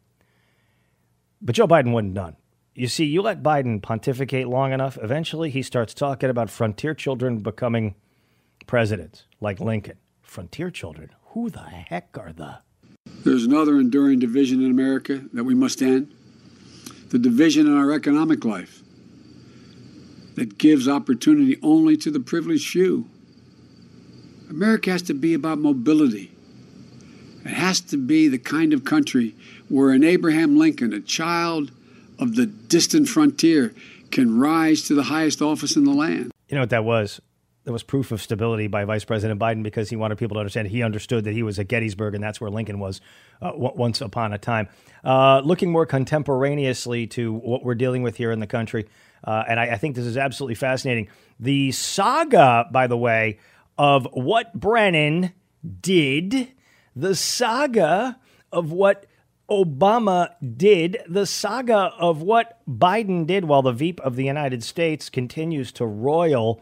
But 1.41 1.55
Joe 1.55 1.67
Biden 1.67 1.93
wasn't 1.93 2.15
done. 2.15 2.37
You 2.79 2.87
see, 2.87 3.07
you 3.07 3.23
let 3.23 3.43
Biden 3.43 3.83
pontificate 3.83 4.47
long 4.47 4.73
enough, 4.73 4.97
eventually 5.03 5.51
he 5.51 5.65
starts 5.65 5.93
talking 5.93 6.31
about 6.31 6.49
frontier 6.49 6.95
children 6.95 7.39
becoming 7.39 7.97
presidents, 8.69 9.25
like 9.41 9.59
Lincoln. 9.59 9.97
Frontier 10.23 10.71
children? 10.71 11.11
Who 11.31 11.51
the 11.51 11.59
heck 11.59 12.17
are 12.17 12.33
the? 12.33 12.61
There's 13.25 13.47
another 13.47 13.81
enduring 13.81 14.21
division 14.21 14.63
in 14.63 14.71
America 14.71 15.25
that 15.33 15.43
we 15.43 15.57
must 15.57 15.83
end 15.83 16.15
the 17.09 17.19
division 17.19 17.67
in 17.67 17.77
our 17.77 17.91
economic 17.91 18.45
life 18.45 18.81
that 20.37 20.57
gives 20.57 20.87
opportunity 20.87 21.59
only 21.65 21.97
to 21.97 22.13
the 22.13 22.21
privileged 22.21 22.69
few. 22.69 23.09
America 24.51 24.93
has 24.93 25.03
to 25.03 25.15
be 25.15 25.35
about 25.35 25.59
mobility. 25.59 26.31
It 27.45 27.55
has 27.55 27.81
to 27.81 27.97
be 27.97 28.29
the 28.29 28.39
kind 28.39 28.73
of 28.73 28.85
country 28.85 29.35
where 29.69 29.91
an 29.91 30.05
Abraham 30.05 30.57
Lincoln, 30.57 30.93
a 30.93 31.01
child 31.01 31.73
of 32.19 32.35
the 32.35 32.47
distant 32.47 33.09
frontier, 33.09 33.75
can 34.11 34.39
rise 34.39 34.83
to 34.83 34.95
the 34.95 35.05
highest 35.05 35.43
office 35.43 35.77
in 35.77 35.85
the 35.85 35.93
land. 35.93 36.33
You 36.49 36.55
know 36.55 36.63
what 36.63 36.71
that 36.71 36.85
was? 36.85 37.21
That 37.65 37.73
was 37.73 37.83
proof 37.83 38.13
of 38.13 38.23
stability 38.23 38.67
by 38.67 38.85
Vice 38.85 39.05
President 39.05 39.39
Biden 39.39 39.63
because 39.63 39.91
he 39.91 39.97
wanted 39.97 40.17
people 40.17 40.37
to 40.37 40.41
understand 40.41 40.69
he 40.69 40.83
understood 40.83 41.25
that 41.25 41.35
he 41.35 41.43
was 41.43 41.59
at 41.59 41.69
Gettysburg 41.69 42.15
and 42.15 42.25
that's 42.25 42.41
where 42.41 42.51
Lincoln 42.51 42.79
was 42.79 43.03
uh, 43.43 43.53
once 43.55 44.01
upon 44.01 44.33
a 44.33 44.39
time. 44.39 44.69
Uh, 45.05 45.43
looking 45.45 45.71
more 45.71 45.85
contemporaneously 45.85 47.07
to 47.09 47.35
what 47.35 47.65
we're 47.65 47.75
dealing 47.75 48.03
with 48.03 48.17
here 48.17 48.33
in 48.33 48.41
the 48.41 48.47
country, 48.47 48.89
uh, 49.23 49.45
and 49.47 49.61
I, 49.61 49.75
I 49.75 49.77
think 49.77 49.97
this 49.97 50.07
is 50.07 50.17
absolutely 50.17 50.55
fascinating. 50.55 51.09
The 51.39 51.73
saga, 51.73 52.67
by 52.73 52.87
the 52.87 52.97
way, 52.97 53.39
of 53.77 54.09
what 54.13 54.55
Brennan 54.59 55.33
did, 55.83 56.49
the 56.97 57.15
saga 57.15 58.19
of 58.51 58.73
what 58.73 59.07
Obama 59.51 60.35
did, 60.57 60.99
the 61.09 61.25
saga 61.25 61.95
of 61.99 62.21
what 62.21 62.61
Biden 62.69 63.27
did 63.27 63.47
while 63.47 63.63
the 63.63 63.73
Veep 63.73 63.99
of 64.01 64.17
the 64.17 64.25
United 64.25 64.63
States 64.63 65.09
continues 65.09 65.73
to 65.73 65.87
roil. 65.87 66.61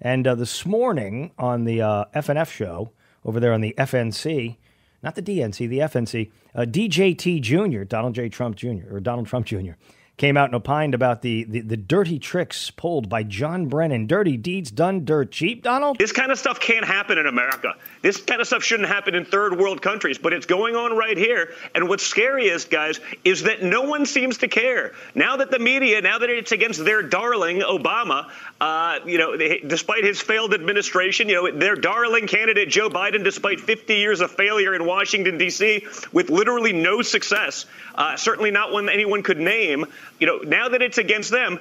And 0.00 0.26
uh, 0.26 0.36
this 0.36 0.64
morning 0.64 1.32
on 1.36 1.64
the 1.64 1.82
uh, 1.82 2.04
FNF 2.14 2.50
show 2.50 2.92
over 3.24 3.40
there 3.40 3.52
on 3.52 3.60
the 3.60 3.74
FNC, 3.76 4.56
not 5.02 5.16
the 5.16 5.22
DNC, 5.22 5.68
the 5.68 5.78
FNC, 5.80 6.30
uh, 6.54 6.60
DJT 6.60 7.40
Jr., 7.40 7.82
Donald 7.82 8.14
J. 8.14 8.28
Trump 8.28 8.54
Jr., 8.54 8.92
or 8.92 9.00
Donald 9.00 9.26
Trump 9.26 9.46
Jr., 9.46 9.72
came 10.18 10.36
out 10.36 10.46
and 10.46 10.56
opined 10.56 10.94
about 10.94 11.22
the, 11.22 11.44
the, 11.44 11.60
the, 11.60 11.76
dirty 11.76 12.18
tricks 12.18 12.70
pulled 12.72 13.08
by 13.08 13.22
John 13.22 13.66
Brennan. 13.66 14.06
Dirty 14.08 14.36
deeds 14.36 14.70
done 14.70 15.04
dirt 15.04 15.30
cheap, 15.30 15.62
Donald? 15.62 15.96
This 15.96 16.10
kind 16.10 16.32
of 16.32 16.38
stuff 16.38 16.58
can't 16.58 16.84
happen 16.84 17.18
in 17.18 17.26
America. 17.26 17.74
This 18.02 18.20
kind 18.20 18.40
of 18.40 18.46
stuff 18.48 18.64
shouldn't 18.64 18.88
happen 18.88 19.14
in 19.14 19.24
third 19.24 19.56
world 19.56 19.80
countries, 19.80 20.18
but 20.18 20.32
it's 20.32 20.44
going 20.44 20.74
on 20.74 20.96
right 20.96 21.16
here. 21.16 21.54
And 21.74 21.88
what's 21.88 22.02
scariest, 22.02 22.68
guys, 22.68 22.98
is 23.24 23.44
that 23.44 23.62
no 23.62 23.82
one 23.82 24.04
seems 24.06 24.38
to 24.38 24.48
care. 24.48 24.92
Now 25.14 25.36
that 25.36 25.52
the 25.52 25.60
media, 25.60 26.00
now 26.00 26.18
that 26.18 26.28
it's 26.28 26.50
against 26.50 26.84
their 26.84 27.02
darling, 27.02 27.60
Obama, 27.60 28.28
uh, 28.60 28.98
you 29.06 29.18
know, 29.18 29.36
they, 29.36 29.60
despite 29.64 30.02
his 30.02 30.20
failed 30.20 30.52
administration, 30.52 31.28
you 31.28 31.36
know, 31.36 31.56
their 31.56 31.76
darling 31.76 32.26
candidate, 32.26 32.68
Joe 32.68 32.90
Biden, 32.90 33.22
despite 33.22 33.60
50 33.60 33.94
years 33.94 34.20
of 34.20 34.32
failure 34.32 34.74
in 34.74 34.84
Washington, 34.84 35.38
D.C., 35.38 35.86
with 36.12 36.28
literally 36.28 36.72
no 36.72 37.02
success, 37.02 37.66
uh, 37.94 38.16
certainly 38.16 38.50
not 38.50 38.72
one 38.72 38.88
anyone 38.88 39.22
could 39.22 39.38
name, 39.38 39.86
you 40.18 40.26
know, 40.26 40.38
now 40.38 40.68
that 40.68 40.82
it's 40.82 40.98
against 40.98 41.30
them, 41.30 41.60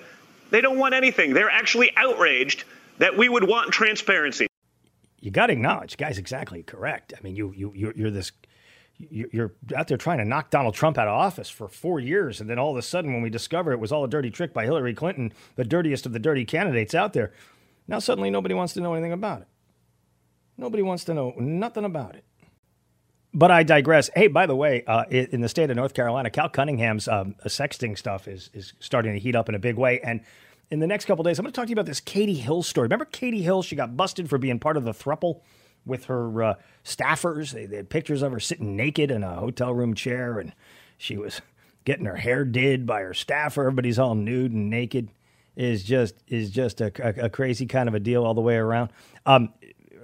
they 0.49 0.61
don't 0.61 0.77
want 0.77 0.93
anything. 0.93 1.33
They're 1.33 1.49
actually 1.49 1.91
outraged 1.95 2.63
that 2.97 3.17
we 3.17 3.29
would 3.29 3.47
want 3.47 3.71
transparency. 3.71 4.47
You 5.19 5.31
got 5.31 5.47
to 5.47 5.53
acknowledge, 5.53 5.97
guy's 5.97 6.17
exactly 6.17 6.63
correct. 6.63 7.13
I 7.17 7.21
mean, 7.23 7.35
you 7.35 7.53
you 7.55 7.71
you're, 7.75 7.93
you're 7.93 8.11
this 8.11 8.31
you're 8.99 9.53
out 9.75 9.87
there 9.87 9.97
trying 9.97 10.17
to 10.17 10.25
knock 10.25 10.49
Donald 10.49 10.73
Trump 10.73 10.97
out 10.97 11.07
of 11.07 11.13
office 11.13 11.49
for 11.49 11.67
four 11.67 11.99
years, 11.99 12.41
and 12.41 12.49
then 12.49 12.57
all 12.57 12.71
of 12.71 12.77
a 12.77 12.81
sudden, 12.81 13.13
when 13.13 13.21
we 13.21 13.29
discover 13.29 13.71
it 13.71 13.79
was 13.79 13.91
all 13.91 14.03
a 14.03 14.07
dirty 14.07 14.31
trick 14.31 14.53
by 14.53 14.65
Hillary 14.65 14.93
Clinton, 14.93 15.33
the 15.55 15.63
dirtiest 15.63 16.05
of 16.05 16.13
the 16.13 16.19
dirty 16.19 16.45
candidates 16.45 16.95
out 16.95 17.13
there, 17.13 17.31
now 17.87 17.99
suddenly 17.99 18.29
nobody 18.29 18.55
wants 18.55 18.73
to 18.73 18.81
know 18.81 18.93
anything 18.93 19.11
about 19.11 19.41
it. 19.41 19.47
Nobody 20.57 20.81
wants 20.81 21.03
to 21.05 21.13
know 21.13 21.33
nothing 21.37 21.85
about 21.85 22.15
it. 22.15 22.23
But 23.37 23.51
I 23.51 23.61
digress. 23.61 24.09
Hey, 24.15 24.29
by 24.29 24.47
the 24.47 24.55
way, 24.55 24.83
uh, 24.87 25.03
in 25.11 25.41
the 25.41 25.47
state 25.47 25.69
of 25.69 25.75
North 25.75 25.93
Carolina, 25.93 26.31
Cal 26.31 26.49
Cunningham's 26.49 27.07
um, 27.07 27.35
sexting 27.45 27.95
stuff 27.95 28.27
is 28.27 28.49
is 28.51 28.73
starting 28.79 29.13
to 29.13 29.19
heat 29.19 29.35
up 29.35 29.47
in 29.47 29.53
a 29.53 29.59
big 29.59 29.77
way. 29.77 29.99
And 29.99 30.21
in 30.71 30.79
the 30.79 30.87
next 30.87 31.05
couple 31.05 31.23
days, 31.23 31.37
I'm 31.37 31.43
going 31.43 31.53
to 31.53 31.55
talk 31.55 31.67
to 31.67 31.69
you 31.69 31.75
about 31.75 31.85
this 31.85 31.99
Katie 31.99 32.33
Hill 32.33 32.63
story. 32.63 32.85
Remember 32.85 33.05
Katie 33.05 33.43
Hill? 33.43 33.61
She 33.61 33.75
got 33.75 33.95
busted 33.95 34.27
for 34.27 34.39
being 34.39 34.57
part 34.57 34.75
of 34.75 34.85
the 34.85 34.91
thruple 34.91 35.41
with 35.85 36.05
her 36.05 36.41
uh, 36.41 36.55
staffers. 36.83 37.51
They, 37.51 37.67
they, 37.67 37.75
had 37.75 37.91
pictures 37.91 38.23
of 38.23 38.31
her 38.31 38.39
sitting 38.39 38.75
naked 38.75 39.11
in 39.11 39.23
a 39.23 39.35
hotel 39.35 39.71
room 39.71 39.93
chair, 39.93 40.39
and 40.39 40.51
she 40.97 41.15
was 41.15 41.39
getting 41.85 42.05
her 42.05 42.15
hair 42.15 42.43
did 42.43 42.87
by 42.87 43.01
her 43.01 43.13
staffer. 43.13 43.61
Everybody's 43.61 43.99
all 43.99 44.15
nude 44.15 44.51
and 44.51 44.71
naked. 44.71 45.09
Is 45.55 45.83
just 45.83 46.15
is 46.27 46.49
just 46.49 46.81
a, 46.81 46.91
a, 47.03 47.25
a, 47.25 47.29
crazy 47.29 47.67
kind 47.67 47.87
of 47.87 47.93
a 47.93 47.99
deal 47.99 48.23
all 48.25 48.33
the 48.33 48.41
way 48.41 48.55
around. 48.55 48.89
Um, 49.27 49.53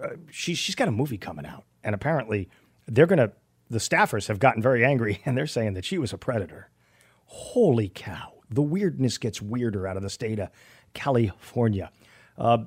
uh, 0.03 0.09
she, 0.29 0.53
she's 0.53 0.75
got 0.75 0.87
a 0.87 0.91
movie 0.91 1.17
coming 1.17 1.47
out, 1.47 1.63
and 1.83 1.95
apparently 1.95 2.47
they're 2.87 3.07
going 3.07 3.19
to, 3.19 3.31
the 3.69 3.79
staffers 3.79 4.27
have 4.27 4.39
gotten 4.39 4.61
very 4.61 4.85
angry 4.85 5.21
and 5.25 5.37
they're 5.37 5.47
saying 5.47 5.73
that 5.73 5.85
she 5.85 5.97
was 5.97 6.13
a 6.13 6.17
predator. 6.17 6.69
Holy 7.25 7.89
cow. 7.89 8.33
The 8.49 8.61
weirdness 8.61 9.17
gets 9.17 9.41
weirder 9.41 9.87
out 9.87 9.97
of 9.97 10.03
the 10.03 10.09
state 10.09 10.39
of 10.39 10.49
California. 10.93 11.91
Uh, 12.37 12.65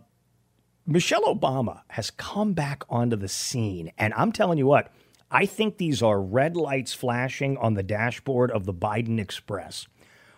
Michelle 0.86 1.34
Obama 1.34 1.82
has 1.88 2.10
come 2.10 2.52
back 2.52 2.84
onto 2.88 3.16
the 3.16 3.28
scene. 3.28 3.92
And 3.98 4.14
I'm 4.14 4.32
telling 4.32 4.58
you 4.58 4.66
what, 4.66 4.92
I 5.30 5.46
think 5.46 5.78
these 5.78 6.02
are 6.02 6.20
red 6.20 6.56
lights 6.56 6.94
flashing 6.94 7.56
on 7.58 7.74
the 7.74 7.82
dashboard 7.82 8.50
of 8.50 8.64
the 8.64 8.74
Biden 8.74 9.18
Express. 9.18 9.86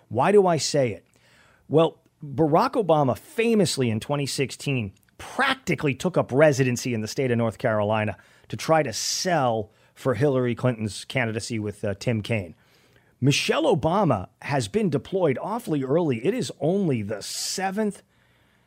Why 0.09 0.33
do 0.33 0.47
I 0.47 0.57
say 0.57 0.93
it? 0.93 1.07
Well, 1.69 2.01
Barack 2.25 2.73
Obama 2.73 3.17
famously 3.17 3.91
in 3.91 4.01
2016 4.01 4.93
practically 5.19 5.95
took 5.95 6.17
up 6.17 6.33
residency 6.33 6.95
in 6.95 7.03
the 7.03 7.09
state 7.09 7.31
of 7.31 7.39
North 7.39 7.59
Carolina 7.59 8.17
to 8.49 8.57
try 8.57 8.83
to 8.83 8.93
sell 8.93 9.71
for 9.95 10.15
Hillary 10.15 10.55
Clinton's 10.55 11.05
candidacy 11.05 11.59
with 11.59 11.85
uh, 11.85 11.95
Tim 11.99 12.23
Kaine. 12.23 12.55
Michelle 13.21 13.65
Obama 13.65 14.29
has 14.43 14.69
been 14.69 14.91
deployed 14.91 15.39
awfully 15.43 15.83
early. 15.83 16.25
It 16.25 16.35
is 16.35 16.53
only 16.61 17.03
the 17.03 17.17
7th, 17.17 18.03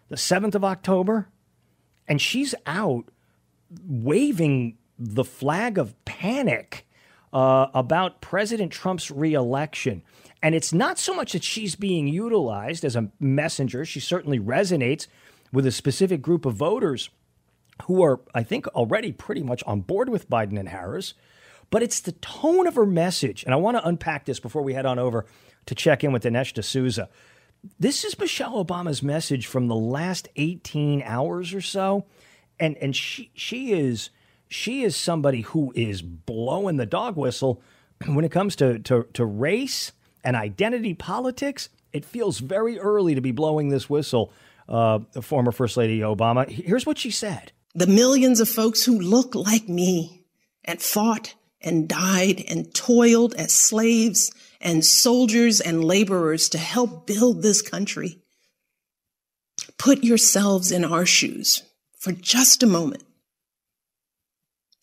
the 0.09 0.17
7th 0.17 0.55
of 0.55 0.65
October, 0.65 1.29
and 2.07 2.21
she's 2.21 2.53
out 2.65 3.05
waving 3.87 4.77
the 4.99 5.23
flag 5.23 5.77
of 5.77 5.95
panic 6.03 6.85
uh, 7.31 7.67
about 7.73 8.21
President 8.21 8.71
Trump's 8.71 9.09
reelection. 9.09 10.03
And 10.43 10.53
it's 10.53 10.73
not 10.73 10.99
so 10.99 11.13
much 11.13 11.31
that 11.31 11.43
she's 11.43 11.75
being 11.75 12.07
utilized 12.07 12.83
as 12.83 12.95
a 12.95 13.09
messenger. 13.19 13.85
She 13.85 13.99
certainly 13.99 14.39
resonates 14.39 15.07
with 15.53 15.65
a 15.65 15.71
specific 15.71 16.21
group 16.21 16.45
of 16.45 16.55
voters 16.55 17.09
who 17.83 18.03
are, 18.03 18.19
I 18.33 18.43
think, 18.43 18.67
already 18.69 19.11
pretty 19.11 19.43
much 19.43 19.63
on 19.63 19.81
board 19.81 20.09
with 20.09 20.29
Biden 20.29 20.59
and 20.59 20.69
Harris. 20.69 21.13
But 21.69 21.83
it's 21.83 22.01
the 22.01 22.11
tone 22.11 22.67
of 22.67 22.75
her 22.75 22.85
message. 22.85 23.43
And 23.43 23.53
I 23.53 23.57
want 23.57 23.77
to 23.77 23.87
unpack 23.87 24.25
this 24.25 24.39
before 24.39 24.61
we 24.61 24.73
head 24.73 24.85
on 24.85 24.99
over 24.99 25.25
to 25.67 25.75
check 25.75 26.03
in 26.03 26.11
with 26.11 26.23
Dinesh 26.23 26.53
D'Souza. 26.53 27.09
This 27.79 28.03
is 28.03 28.17
Michelle 28.19 28.63
Obama's 28.63 29.01
message 29.03 29.47
from 29.47 29.67
the 29.67 29.75
last 29.75 30.27
18 30.35 31.03
hours 31.03 31.53
or 31.53 31.61
so. 31.61 32.05
And, 32.59 32.75
and 32.77 32.95
she, 32.95 33.31
she, 33.33 33.71
is, 33.71 34.09
she 34.49 34.83
is 34.83 34.95
somebody 34.95 35.41
who 35.41 35.71
is 35.75 36.01
blowing 36.01 36.77
the 36.77 36.85
dog 36.85 37.15
whistle 37.17 37.61
when 38.07 38.25
it 38.25 38.31
comes 38.31 38.55
to, 38.57 38.79
to, 38.79 39.07
to 39.13 39.25
race 39.25 39.93
and 40.23 40.35
identity 40.35 40.93
politics. 40.93 41.69
It 41.93 42.03
feels 42.03 42.39
very 42.39 42.79
early 42.79 43.15
to 43.15 43.21
be 43.21 43.31
blowing 43.31 43.69
this 43.69 43.89
whistle, 43.89 44.33
uh, 44.67 44.99
former 45.21 45.51
First 45.51 45.77
Lady 45.77 45.99
Obama. 45.99 46.49
Here's 46.49 46.85
what 46.85 46.97
she 46.97 47.11
said 47.11 47.51
the 47.73 47.87
millions 47.87 48.39
of 48.39 48.49
folks 48.49 48.83
who 48.83 48.99
look 48.99 49.35
like 49.35 49.67
me 49.67 50.25
and 50.63 50.81
fought 50.81 51.35
and 51.61 51.87
died 51.87 52.43
and 52.47 52.73
toiled 52.73 53.33
as 53.35 53.53
slaves 53.53 54.31
and 54.59 54.85
soldiers 54.85 55.61
and 55.61 55.83
laborers 55.83 56.49
to 56.49 56.57
help 56.57 57.07
build 57.07 57.41
this 57.41 57.61
country. 57.61 58.19
Put 59.77 60.03
yourselves 60.03 60.71
in 60.71 60.83
our 60.83 61.05
shoes 61.05 61.63
for 61.97 62.11
just 62.11 62.63
a 62.63 62.67
moment. 62.67 63.03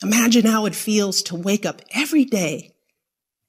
Imagine 0.02 0.47
how 0.47 0.66
it 0.66 0.75
feels 0.75 1.23
to 1.23 1.35
wake 1.35 1.66
up 1.66 1.83
every 1.92 2.25
day 2.25 2.75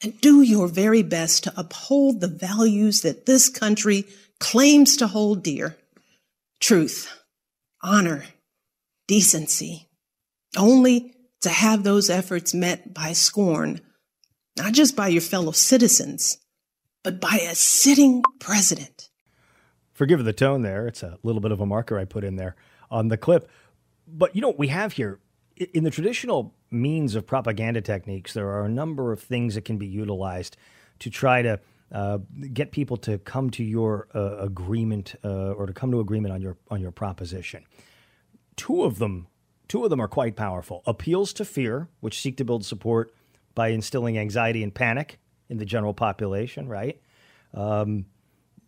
and 0.01 0.19
do 0.21 0.41
your 0.41 0.67
very 0.67 1.03
best 1.03 1.43
to 1.43 1.53
uphold 1.55 2.19
the 2.19 2.27
values 2.27 3.01
that 3.01 3.25
this 3.25 3.49
country 3.49 4.05
claims 4.39 4.97
to 4.97 5.07
hold 5.07 5.43
dear 5.43 5.77
truth, 6.59 7.09
honor, 7.81 8.23
decency, 9.09 9.89
only 10.55 11.15
to 11.41 11.49
have 11.49 11.83
those 11.83 12.11
efforts 12.11 12.53
met 12.53 12.93
by 12.93 13.11
scorn, 13.11 13.81
not 14.55 14.71
just 14.71 14.95
by 14.95 15.07
your 15.07 15.21
fellow 15.21 15.51
citizens, 15.51 16.37
but 17.03 17.19
by 17.19 17.39
a 17.41 17.55
sitting 17.55 18.21
president. 18.39 19.09
Forgive 19.93 20.23
the 20.23 20.31
tone 20.31 20.61
there. 20.61 20.87
It's 20.87 21.01
a 21.01 21.17
little 21.23 21.41
bit 21.41 21.51
of 21.51 21.59
a 21.59 21.65
marker 21.65 21.97
I 21.97 22.05
put 22.05 22.23
in 22.23 22.35
there 22.35 22.55
on 22.91 23.07
the 23.07 23.17
clip. 23.17 23.49
But 24.07 24.35
you 24.35 24.41
know 24.41 24.49
what 24.49 24.59
we 24.59 24.67
have 24.67 24.93
here? 24.93 25.19
In 25.73 25.83
the 25.83 25.91
traditional 25.91 26.55
means 26.69 27.15
of 27.15 27.25
propaganda 27.25 27.81
techniques, 27.81 28.33
there 28.33 28.49
are 28.49 28.63
a 28.63 28.69
number 28.69 29.11
of 29.11 29.19
things 29.19 29.55
that 29.55 29.65
can 29.65 29.77
be 29.77 29.87
utilized 29.87 30.55
to 30.99 31.09
try 31.09 31.41
to 31.41 31.59
uh, 31.91 32.19
get 32.53 32.71
people 32.71 32.97
to 32.97 33.17
come 33.17 33.49
to 33.49 33.63
your 33.63 34.07
uh, 34.13 34.37
agreement 34.37 35.15
uh, 35.23 35.51
or 35.51 35.65
to 35.65 35.73
come 35.73 35.89
to 35.91 35.99
agreement 35.99 36.31
on 36.31 36.41
your 36.41 36.57
on 36.69 36.79
your 36.79 36.91
proposition. 36.91 37.65
Two 38.59 38.83
of 38.83 38.99
them, 38.99 39.27
two 39.69 39.85
of 39.85 39.89
them 39.89 40.01
are 40.01 40.09
quite 40.09 40.35
powerful. 40.35 40.83
Appeals 40.85 41.31
to 41.33 41.45
fear, 41.45 41.87
which 42.01 42.19
seek 42.19 42.35
to 42.37 42.43
build 42.43 42.65
support 42.65 43.13
by 43.55 43.69
instilling 43.69 44.17
anxiety 44.17 44.63
and 44.63 44.75
panic 44.75 45.17
in 45.47 45.57
the 45.59 45.65
general 45.65 45.93
population. 45.93 46.67
Right. 46.67 47.01
Um, 47.53 48.05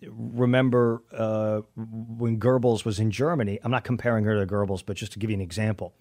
remember 0.01 1.03
uh, 1.12 1.62
when 1.75 2.39
Goebbels 2.39 2.86
was 2.86 3.00
in 3.00 3.12
Germany. 3.12 3.60
I'm 3.63 3.71
not 3.71 3.83
comparing 3.83 4.24
her 4.24 4.39
to 4.39 4.51
Goebbels, 4.51 4.81
but 4.86 4.95
just 4.95 5.12
to 5.12 5.19
give 5.19 5.29
you 5.29 5.36
an 5.36 5.41
example, 5.41 5.93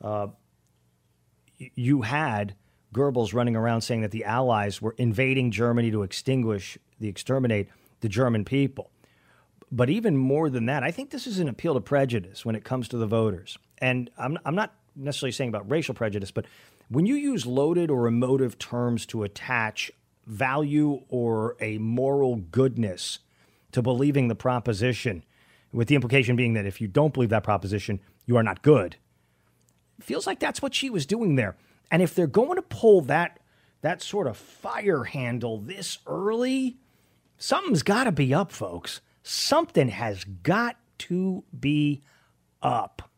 uh, 0.00 0.28
you 1.58 2.02
had 2.02 2.54
Goebbels 2.94 3.34
running 3.34 3.56
around 3.56 3.80
saying 3.80 4.02
that 4.02 4.12
the 4.12 4.24
Allies 4.24 4.80
were 4.80 4.94
invading 4.98 5.50
Germany 5.50 5.90
to 5.90 6.04
extinguish, 6.04 6.78
the 7.00 7.08
exterminate 7.08 7.68
the 8.02 8.08
German 8.08 8.44
people. 8.44 8.92
But 9.74 9.88
even 9.88 10.18
more 10.18 10.50
than 10.50 10.66
that, 10.66 10.82
I 10.82 10.90
think 10.90 11.10
this 11.10 11.26
is 11.26 11.38
an 11.38 11.48
appeal 11.48 11.72
to 11.72 11.80
prejudice 11.80 12.44
when 12.44 12.54
it 12.54 12.62
comes 12.62 12.88
to 12.88 12.98
the 12.98 13.06
voters. 13.06 13.56
And 13.78 14.10
I'm, 14.18 14.38
I'm 14.44 14.54
not 14.54 14.74
necessarily 14.94 15.32
saying 15.32 15.48
about 15.48 15.68
racial 15.70 15.94
prejudice, 15.94 16.30
but 16.30 16.44
when 16.90 17.06
you 17.06 17.14
use 17.14 17.46
loaded 17.46 17.90
or 17.90 18.06
emotive 18.06 18.58
terms 18.58 19.06
to 19.06 19.22
attach 19.22 19.90
value 20.26 21.00
or 21.08 21.56
a 21.58 21.78
moral 21.78 22.36
goodness 22.36 23.20
to 23.72 23.80
believing 23.80 24.28
the 24.28 24.34
proposition, 24.34 25.24
with 25.72 25.88
the 25.88 25.94
implication 25.94 26.36
being 26.36 26.52
that 26.52 26.66
if 26.66 26.78
you 26.78 26.86
don't 26.86 27.14
believe 27.14 27.30
that 27.30 27.42
proposition, 27.42 27.98
you 28.26 28.36
are 28.36 28.42
not 28.42 28.60
good. 28.60 28.96
It 29.98 30.04
feels 30.04 30.26
like 30.26 30.38
that's 30.38 30.60
what 30.60 30.74
she 30.74 30.90
was 30.90 31.06
doing 31.06 31.36
there. 31.36 31.56
And 31.90 32.02
if 32.02 32.14
they're 32.14 32.26
going 32.26 32.56
to 32.56 32.62
pull 32.62 33.00
that 33.02 33.38
that 33.80 34.00
sort 34.00 34.28
of 34.28 34.36
fire 34.36 35.04
handle 35.04 35.58
this 35.58 35.98
early, 36.06 36.76
something's 37.36 37.82
got 37.82 38.04
to 38.04 38.12
be 38.12 38.32
up, 38.32 38.52
folks. 38.52 39.00
Something 39.22 39.88
has 39.88 40.24
got 40.24 40.76
to 40.98 41.44
be 41.58 42.02
up. 42.62 43.10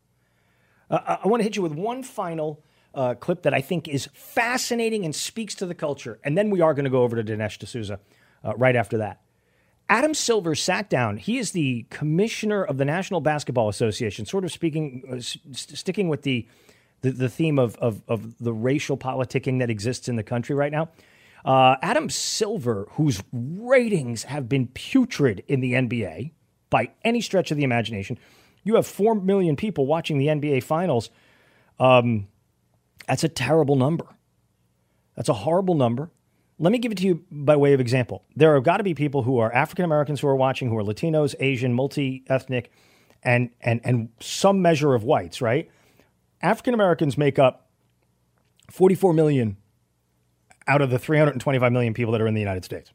Uh, 0.91 1.17
I 1.25 1.29
want 1.29 1.41
to 1.41 1.45
hit 1.45 1.57
you 1.57 1.63
with 1.63 1.73
one 1.73 2.03
final 2.03 2.63
uh, 2.95 3.15
clip 3.15 3.43
that 3.43 3.55
I 3.55 3.61
think 3.61 3.89
is 3.89 4.09
fascinating 4.13 5.05
and 5.05 5.15
speaks 5.15 5.55
to 5.57 5.67
the 5.67 5.75
culture, 5.75 6.19
and 6.25 6.37
then 6.39 6.51
we 6.51 6.61
are 6.61 6.75
going 6.75 6.85
to 6.85 6.91
go 6.91 7.03
over 7.03 7.21
to 7.21 7.25
Dinesh 7.25 7.59
D'Souza 7.59 7.99
uh, 8.45 8.55
right 8.57 8.77
after 8.77 8.99
that. 8.99 9.21
Adam 9.89 10.15
Silver 10.15 10.55
sat 10.55 10.89
down. 10.89 11.19
He 11.19 11.39
is 11.39 11.53
the 11.53 11.87
commissioner 11.91 12.65
of 12.65 12.79
the 12.79 12.85
National 12.85 13.21
Basketball 13.21 13.69
Association, 13.69 14.25
sort 14.25 14.45
of 14.45 14.53
speaking, 14.53 15.03
uh, 15.11 15.21
st- 15.21 15.55
sticking 15.57 16.09
with 16.09 16.23
the, 16.23 16.47
the, 17.03 17.11
the 17.11 17.29
theme 17.29 17.59
of, 17.59 17.77
of, 17.77 18.03
of, 18.09 18.39
the 18.39 18.53
racial 18.53 18.97
politicking 18.97 19.59
that 19.59 19.69
exists 19.69 20.09
in 20.09 20.17
the 20.17 20.23
country 20.23 20.55
right 20.55 20.73
now. 20.73 20.89
Uh, 21.45 21.77
Adam 21.83 22.09
Silver, 22.09 22.89
whose 22.93 23.23
ratings 23.33 24.25
have 24.25 24.49
been 24.49 24.69
putrid 24.69 25.45
in 25.47 25.61
the 25.61 25.73
NBA 25.73 26.33
by 26.71 26.91
any 27.05 27.21
stretch 27.21 27.51
of 27.51 27.57
the 27.57 27.65
imagination, 27.65 28.19
you 28.63 28.77
have 28.77 28.87
4 28.87 29.15
million 29.15 29.57
people 29.57 29.87
watching 29.87 30.19
the 30.19 30.29
NBA 30.29 30.63
Finals. 30.63 31.11
Um, 31.79 32.29
that's 33.07 33.25
a 33.25 33.29
terrible 33.29 33.77
number. 33.77 34.07
That's 35.17 35.29
a 35.29 35.35
horrible 35.35 35.75
number. 35.75 36.11
Let 36.59 36.73
me 36.73 36.79
give 36.79 36.93
it 36.93 36.99
to 36.99 37.07
you 37.07 37.25
by 37.31 37.57
way 37.57 37.73
of 37.75 37.81
example. 37.81 38.25
There 38.37 38.55
have 38.55 38.65
got 38.65 38.79
to 38.79 38.85
be 38.85 38.95
people 38.95 39.23
who 39.23 39.39
are 39.39 39.53
African 39.53 39.85
Americans 39.85 40.21
who 40.21 40.29
are 40.29 40.37
watching, 40.37 40.69
who 40.69 40.79
are 40.79 40.83
Latinos, 40.83 41.35
Asian, 41.41 41.75
multi 41.75 42.25
ethnic, 42.29 42.71
and, 43.23 43.51
and, 43.61 43.81
and 43.85 44.09
some 44.21 44.63
measure 44.63 44.95
of 44.95 45.05
whites, 45.05 45.43
right? 45.43 45.71
African 46.41 46.73
Americans 46.73 47.19
make 47.19 47.39
up 47.39 47.69
44 48.71 49.13
million 49.13 49.57
out 50.67 50.81
of 50.81 50.91
the 50.91 50.99
325 50.99 51.73
million 51.73 51.95
people 51.95 52.13
that 52.13 52.21
are 52.21 52.27
in 52.27 52.35
the 52.35 52.41
United 52.41 52.65
States. 52.65 52.91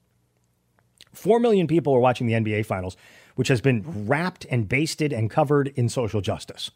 4 1.14 1.40
million 1.40 1.68
people 1.68 1.94
are 1.94 2.00
watching 2.00 2.28
the 2.28 2.34
NBA 2.34 2.66
Finals, 2.66 2.96
which 3.36 3.48
has 3.48 3.62
been 3.62 4.06
wrapped 4.08 4.46
and 4.50 4.68
basted 4.68 5.12
and 5.12 5.30
covered 5.30 5.70
in 5.70 5.90
social 5.90 6.22
justice. 6.22 6.72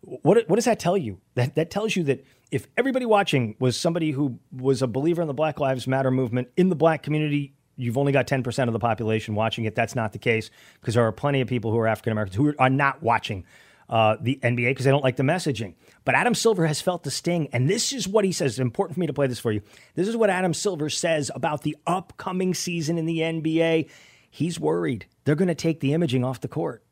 What, 0.00 0.48
what 0.48 0.56
does 0.56 0.64
that 0.64 0.78
tell 0.78 0.96
you? 0.96 1.20
That, 1.34 1.54
that 1.56 1.70
tells 1.70 1.96
you 1.96 2.04
that 2.04 2.24
if 2.50 2.66
everybody 2.76 3.04
watching 3.04 3.56
was 3.58 3.76
somebody 3.76 4.12
who 4.12 4.38
was 4.52 4.80
a 4.80 4.86
believer 4.86 5.20
in 5.20 5.28
the 5.28 5.34
Black 5.34 5.60
Lives 5.60 5.86
Matter 5.86 6.10
movement 6.10 6.48
in 6.56 6.68
the 6.68 6.76
black 6.76 7.02
community, 7.02 7.54
you've 7.76 7.98
only 7.98 8.12
got 8.12 8.26
10% 8.26 8.66
of 8.66 8.72
the 8.72 8.78
population 8.78 9.34
watching 9.34 9.64
it. 9.64 9.74
That's 9.74 9.94
not 9.94 10.12
the 10.12 10.18
case 10.18 10.50
because 10.80 10.94
there 10.94 11.04
are 11.04 11.12
plenty 11.12 11.40
of 11.40 11.48
people 11.48 11.70
who 11.70 11.78
are 11.78 11.86
African 11.86 12.12
Americans 12.12 12.36
who 12.36 12.54
are 12.58 12.70
not 12.70 13.02
watching 13.02 13.44
uh, 13.88 14.16
the 14.20 14.38
NBA 14.42 14.70
because 14.70 14.84
they 14.84 14.90
don't 14.90 15.04
like 15.04 15.16
the 15.16 15.22
messaging. 15.22 15.74
But 16.04 16.14
Adam 16.14 16.34
Silver 16.34 16.66
has 16.66 16.80
felt 16.80 17.02
the 17.02 17.10
sting, 17.10 17.48
and 17.52 17.68
this 17.68 17.92
is 17.92 18.08
what 18.08 18.24
he 18.24 18.32
says. 18.32 18.52
It's 18.52 18.58
important 18.58 18.94
for 18.94 19.00
me 19.00 19.06
to 19.06 19.12
play 19.12 19.26
this 19.26 19.38
for 19.38 19.52
you. 19.52 19.62
This 19.94 20.08
is 20.08 20.16
what 20.16 20.30
Adam 20.30 20.54
Silver 20.54 20.90
says 20.90 21.30
about 21.34 21.62
the 21.62 21.76
upcoming 21.86 22.54
season 22.54 22.98
in 22.98 23.06
the 23.06 23.18
NBA. 23.18 23.88
He's 24.30 24.60
worried 24.60 25.06
they're 25.24 25.34
going 25.34 25.48
to 25.48 25.54
take 25.54 25.80
the 25.80 25.92
imaging 25.92 26.24
off 26.24 26.40
the 26.40 26.48
court. 26.48 26.82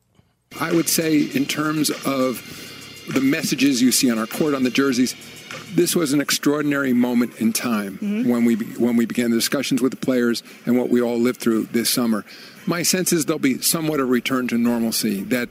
I 0.61 0.72
would 0.72 0.88
say, 0.88 1.22
in 1.22 1.46
terms 1.46 1.90
of 2.04 2.42
the 3.09 3.20
messages 3.20 3.80
you 3.80 3.92
see 3.92 4.11
on 4.11 4.18
our 4.18 4.26
court 4.26 4.54
on 4.54 4.62
the 4.62 4.70
jerseys. 4.70 5.14
This 5.74 5.94
was 5.94 6.12
an 6.12 6.20
extraordinary 6.20 6.92
moment 6.92 7.40
in 7.40 7.52
time 7.52 7.98
mm-hmm. 7.98 8.28
when 8.28 8.44
we 8.44 8.54
when 8.54 8.96
we 8.96 9.06
began 9.06 9.30
the 9.30 9.37
discussions 9.37 9.80
with 9.80 9.92
the 9.92 9.96
players 9.96 10.42
and 10.64 10.76
what 10.78 10.88
we 10.88 11.00
all 11.00 11.18
lived 11.18 11.40
through 11.40 11.64
this 11.66 11.90
summer. 11.90 12.24
My 12.66 12.82
sense 12.82 13.12
is 13.12 13.26
there'll 13.26 13.38
be 13.38 13.61
somewhat 13.61 14.00
of 14.00 14.09
a 14.09 14.11
return 14.11 14.48
to 14.48 14.59
normalcy. 14.59 15.22
That 15.24 15.50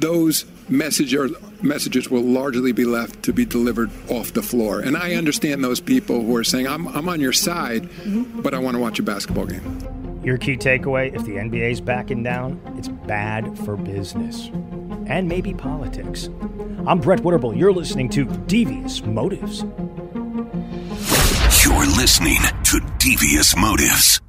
those 0.00 0.44
messages 0.68 1.32
messages 1.62 2.10
will 2.10 2.22
largely 2.22 2.72
be 2.72 2.84
left 2.84 3.22
to 3.22 3.32
be 3.32 3.44
delivered 3.44 3.90
off 4.08 4.32
the 4.32 4.42
floor. 4.42 4.80
And 4.80 4.96
I 4.96 5.14
understand 5.14 5.64
those 5.64 5.80
people 5.80 6.22
who 6.22 6.36
are 6.36 6.44
saying, 6.44 6.66
"I'm 6.66 6.86
I'm 6.88 7.08
on 7.08 7.20
your 7.20 7.32
side, 7.32 7.88
but 8.42 8.54
I 8.54 8.58
want 8.58 8.74
to 8.76 8.80
watch 8.80 8.98
a 8.98 9.02
basketball 9.02 9.46
game." 9.46 9.78
Your 10.22 10.38
key 10.38 10.56
takeaway 10.56 11.14
if 11.14 11.24
the 11.24 11.36
NBA's 11.36 11.80
backing 11.80 12.22
down, 12.22 12.60
it's 12.78 12.88
bad 12.88 13.58
for 13.58 13.76
business 13.76 14.50
and 15.06 15.28
maybe 15.28 15.52
politics. 15.52 16.30
I'm 16.86 17.00
Brett 17.00 17.20
Winterble. 17.20 17.56
You're 17.58 17.72
listening 17.72 18.08
to 18.10 18.24
Devious 18.46 19.04
Motives. 19.04 19.64
You're 21.64 21.86
listening 21.96 22.40
to 22.64 22.80
Devious 22.98 23.56
Motives. 23.56 24.20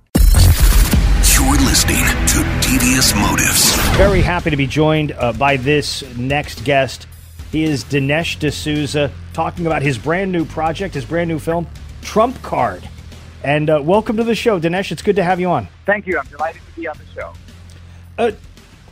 You're 1.65 1.71
listening 1.71 2.05
to 2.27 2.69
Devious 2.69 3.15
Motives. 3.15 3.75
Very 3.97 4.21
happy 4.21 4.51
to 4.51 4.55
be 4.55 4.67
joined 4.67 5.13
uh, 5.13 5.33
by 5.33 5.57
this 5.57 6.03
next 6.15 6.63
guest. 6.63 7.07
He 7.51 7.63
is 7.63 7.83
Dinesh 7.83 8.37
D'Souza 8.37 9.11
talking 9.33 9.65
about 9.65 9.81
his 9.81 9.97
brand 9.97 10.31
new 10.31 10.45
project, 10.45 10.93
his 10.93 11.05
brand 11.05 11.27
new 11.27 11.39
film, 11.39 11.65
Trump 12.03 12.39
Card. 12.43 12.87
And 13.43 13.67
uh, 13.67 13.81
welcome 13.83 14.15
to 14.17 14.23
the 14.23 14.35
show, 14.35 14.59
Dinesh. 14.59 14.91
It's 14.91 15.01
good 15.01 15.15
to 15.15 15.23
have 15.23 15.39
you 15.39 15.49
on. 15.49 15.67
Thank 15.87 16.05
you. 16.05 16.19
I'm 16.19 16.27
delighted 16.27 16.61
to 16.67 16.79
be 16.79 16.87
on 16.87 16.99
the 16.99 17.19
show. 17.19 17.33
Uh, 18.15 18.31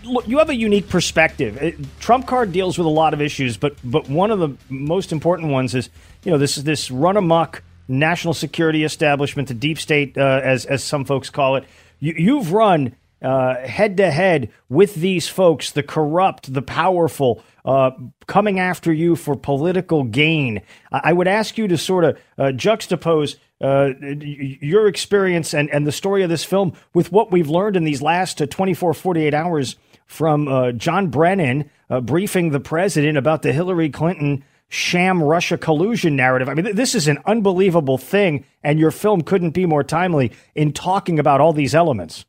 look, 0.04 0.28
you 0.28 0.40
have 0.40 0.50
a 0.50 0.56
unique 0.56 0.90
perspective. 0.90 1.62
It, 1.62 2.00
Trump 2.00 2.26
card 2.26 2.52
deals 2.52 2.80
with 2.80 2.88
a 2.88 2.90
lot 2.90 3.14
of 3.14 3.22
issues, 3.22 3.56
but 3.56 3.76
but 3.84 4.10
one 4.10 4.32
of 4.32 4.40
the 4.40 4.50
most 4.70 5.12
important 5.12 5.52
ones 5.52 5.76
is 5.76 5.92
you 6.24 6.32
know 6.32 6.40
this 6.40 6.56
this 6.56 6.90
run 6.90 7.18
amok 7.18 7.62
national 7.88 8.34
security 8.34 8.84
establishment, 8.84 9.48
the 9.48 9.54
deep 9.54 9.78
state, 9.78 10.18
uh, 10.18 10.42
as 10.44 10.66
as 10.66 10.84
some 10.84 11.06
folks 11.06 11.30
call 11.30 11.56
it. 11.56 11.66
You, 12.04 12.14
you've 12.18 12.52
run 12.52 12.96
head 13.22 13.96
to 13.96 14.12
head 14.12 14.52
with 14.68 14.96
these 14.96 15.30
folks, 15.30 15.72
the 15.72 15.84
corrupt, 15.84 16.54
the 16.54 16.62
powerful, 16.62 17.42
uh, 17.64 17.92
coming 18.28 18.60
after 18.60 18.92
you 18.92 19.16
for 19.16 19.38
political 19.38 20.04
gain. 20.04 20.62
I 20.92 21.14
would 21.14 21.30
ask 21.30 21.58
you 21.58 21.68
to 21.70 21.78
sort 21.78 22.04
of 22.04 22.20
uh, 22.38 22.44
juxtapose 22.48 23.38
uh, 23.62 23.94
your 24.02 24.88
experience 24.88 25.54
and, 25.54 25.70
and 25.70 25.88
the 25.88 25.92
story 25.94 26.24
of 26.24 26.30
this 26.30 26.44
film 26.44 26.74
with 26.94 27.14
what 27.14 27.32
we've 27.32 27.48
learned 27.48 27.78
in 27.78 27.86
these 27.86 28.02
last 28.02 28.42
uh, 28.42 28.46
24, 28.46 28.94
48 28.94 29.34
hours 29.34 29.78
from 30.06 30.50
uh, 30.50 30.74
John 30.74 31.08
Brennan 31.08 31.70
uh, 31.90 32.02
briefing 32.02 32.50
the 32.50 32.60
president 32.60 33.18
about 33.18 33.42
the 33.42 33.54
Hillary 33.54 33.90
Clinton 33.90 34.44
sham 34.74 35.22
Russia 35.22 35.56
collusion 35.56 36.16
narrative. 36.16 36.50
I 36.50 36.56
mean, 36.56 36.66
th- 36.66 36.76
this 36.76 36.96
is 36.96 37.08
an 37.08 37.20
unbelievable 37.26 38.00
thing, 38.00 38.44
and 38.64 38.80
your 38.80 38.90
film 38.90 39.22
couldn't 39.22 39.52
be 39.52 39.68
more 39.68 39.84
timely 39.84 40.32
in 40.56 40.74
talking 40.74 41.20
about 41.20 41.40
all 41.40 41.54
these 41.54 41.76
elements. 41.76 42.26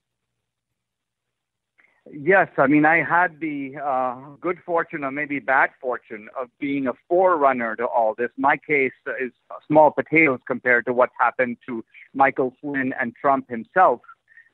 Yes, 2.12 2.48
I 2.58 2.66
mean, 2.66 2.84
I 2.84 3.02
had 3.02 3.40
the 3.40 3.76
uh, 3.82 4.16
good 4.40 4.58
fortune, 4.64 5.04
or 5.04 5.10
maybe 5.10 5.38
bad 5.38 5.70
fortune, 5.80 6.28
of 6.38 6.48
being 6.60 6.86
a 6.86 6.92
forerunner 7.08 7.76
to 7.76 7.86
all 7.86 8.14
this. 8.16 8.28
My 8.36 8.58
case 8.58 8.92
is 9.20 9.32
small 9.66 9.90
potatoes 9.90 10.40
compared 10.46 10.84
to 10.84 10.92
what 10.92 11.08
happened 11.18 11.56
to 11.66 11.82
Michael 12.12 12.54
Flynn 12.60 12.92
and 13.00 13.14
Trump 13.16 13.48
himself. 13.48 14.02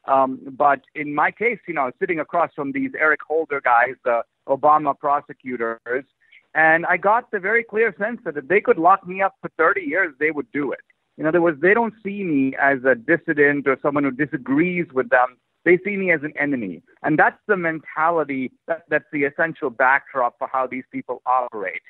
Um, 0.07 0.39
but 0.57 0.83
in 0.95 1.13
my 1.13 1.33
case, 1.33 1.59
you 1.67 1.75
know, 1.75 1.91
sitting 1.99 2.21
across 2.21 2.51
from 2.55 2.71
these 2.71 2.93
Eric 2.99 3.21
Holder 3.27 3.61
guys, 3.61 3.97
the 4.05 4.23
Obama 4.49 4.97
prosecutors, 4.97 6.05
and 6.55 6.85
I 6.87 6.97
got 6.97 7.31
the 7.31 7.39
very 7.39 7.63
clear 7.63 7.95
sense 7.99 8.21
that 8.25 8.37
if 8.37 8.49
they 8.49 8.61
could 8.61 8.79
lock 8.79 9.07
me 9.07 9.23
up 9.23 9.35
for 9.41 9.51
30 9.57 9.83
years, 9.83 10.15
they 10.19 10.31
would 10.31 10.51
do 10.53 10.73
it. 10.73 10.81
In 11.17 11.27
other 11.27 11.41
words, 11.41 11.61
they 11.61 11.75
don't 11.75 11.95
see 12.03 12.25
me 12.25 12.55
as 12.61 12.79
a 12.85 12.95
dissident 12.95 13.67
or 13.69 13.79
someone 13.83 14.05
who 14.05 14.11
disagrees 14.11 14.87
with 14.93 15.11
them 15.11 15.37
They 15.65 15.79
see 15.85 15.97
me 15.97 16.11
as 16.11 16.23
an 16.23 16.33
enemy. 16.39 16.83
And 17.03 17.19
that's 17.19 17.39
the 17.47 17.57
mentality, 17.57 18.53
that, 18.67 18.85
that's 18.89 19.05
the 19.13 19.25
essential 19.25 19.69
backdrop 19.69 20.39
for 20.39 20.49
how 20.51 20.67
these 20.67 20.85
people 20.91 21.21
operate. 21.27 21.83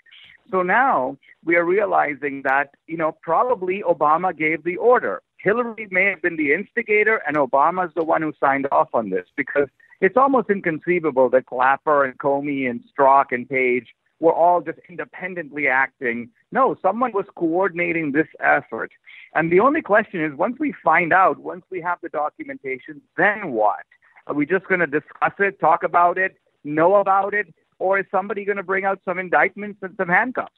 So 0.50 0.62
now 0.62 1.16
we 1.44 1.54
are 1.54 1.64
realizing 1.64 2.42
that, 2.42 2.70
you 2.88 2.96
know, 2.96 3.16
probably 3.22 3.84
Obama 3.88 4.36
gave 4.36 4.64
the 4.64 4.76
order. 4.76 5.22
Hillary 5.38 5.86
may 5.90 6.06
have 6.06 6.20
been 6.20 6.36
the 6.36 6.52
instigator, 6.52 7.22
and 7.26 7.36
Obama 7.36 7.86
is 7.86 7.94
the 7.94 8.04
one 8.04 8.22
who 8.22 8.32
signed 8.40 8.66
off 8.72 8.88
on 8.92 9.10
this 9.10 9.26
because 9.36 9.68
it's 10.00 10.16
almost 10.16 10.50
inconceivable 10.50 11.30
that 11.30 11.46
Clapper 11.46 12.04
and 12.04 12.18
Comey 12.18 12.68
and 12.68 12.82
Strzok 12.90 13.26
and 13.30 13.48
Page 13.48 13.94
were 14.20 14.32
all 14.32 14.60
just 14.60 14.78
independently 14.88 15.66
acting. 15.66 16.30
No, 16.52 16.76
someone 16.82 17.12
was 17.12 17.24
coordinating 17.34 18.12
this 18.12 18.28
effort. 18.38 18.92
And 19.34 19.50
the 19.50 19.60
only 19.60 19.82
question 19.82 20.22
is 20.22 20.34
once 20.34 20.56
we 20.58 20.74
find 20.84 21.12
out, 21.12 21.38
once 21.38 21.64
we 21.70 21.80
have 21.80 21.98
the 22.02 22.10
documentation, 22.10 23.00
then 23.16 23.52
what? 23.52 23.84
Are 24.26 24.34
we 24.34 24.46
just 24.46 24.66
going 24.66 24.80
to 24.80 24.86
discuss 24.86 25.32
it, 25.38 25.58
talk 25.58 25.82
about 25.82 26.18
it, 26.18 26.36
know 26.62 26.96
about 26.96 27.34
it, 27.34 27.52
or 27.78 27.98
is 27.98 28.06
somebody 28.10 28.44
going 28.44 28.58
to 28.58 28.62
bring 28.62 28.84
out 28.84 29.00
some 29.04 29.18
indictments 29.18 29.78
and 29.82 29.94
some 29.96 30.08
handcuffs? 30.08 30.52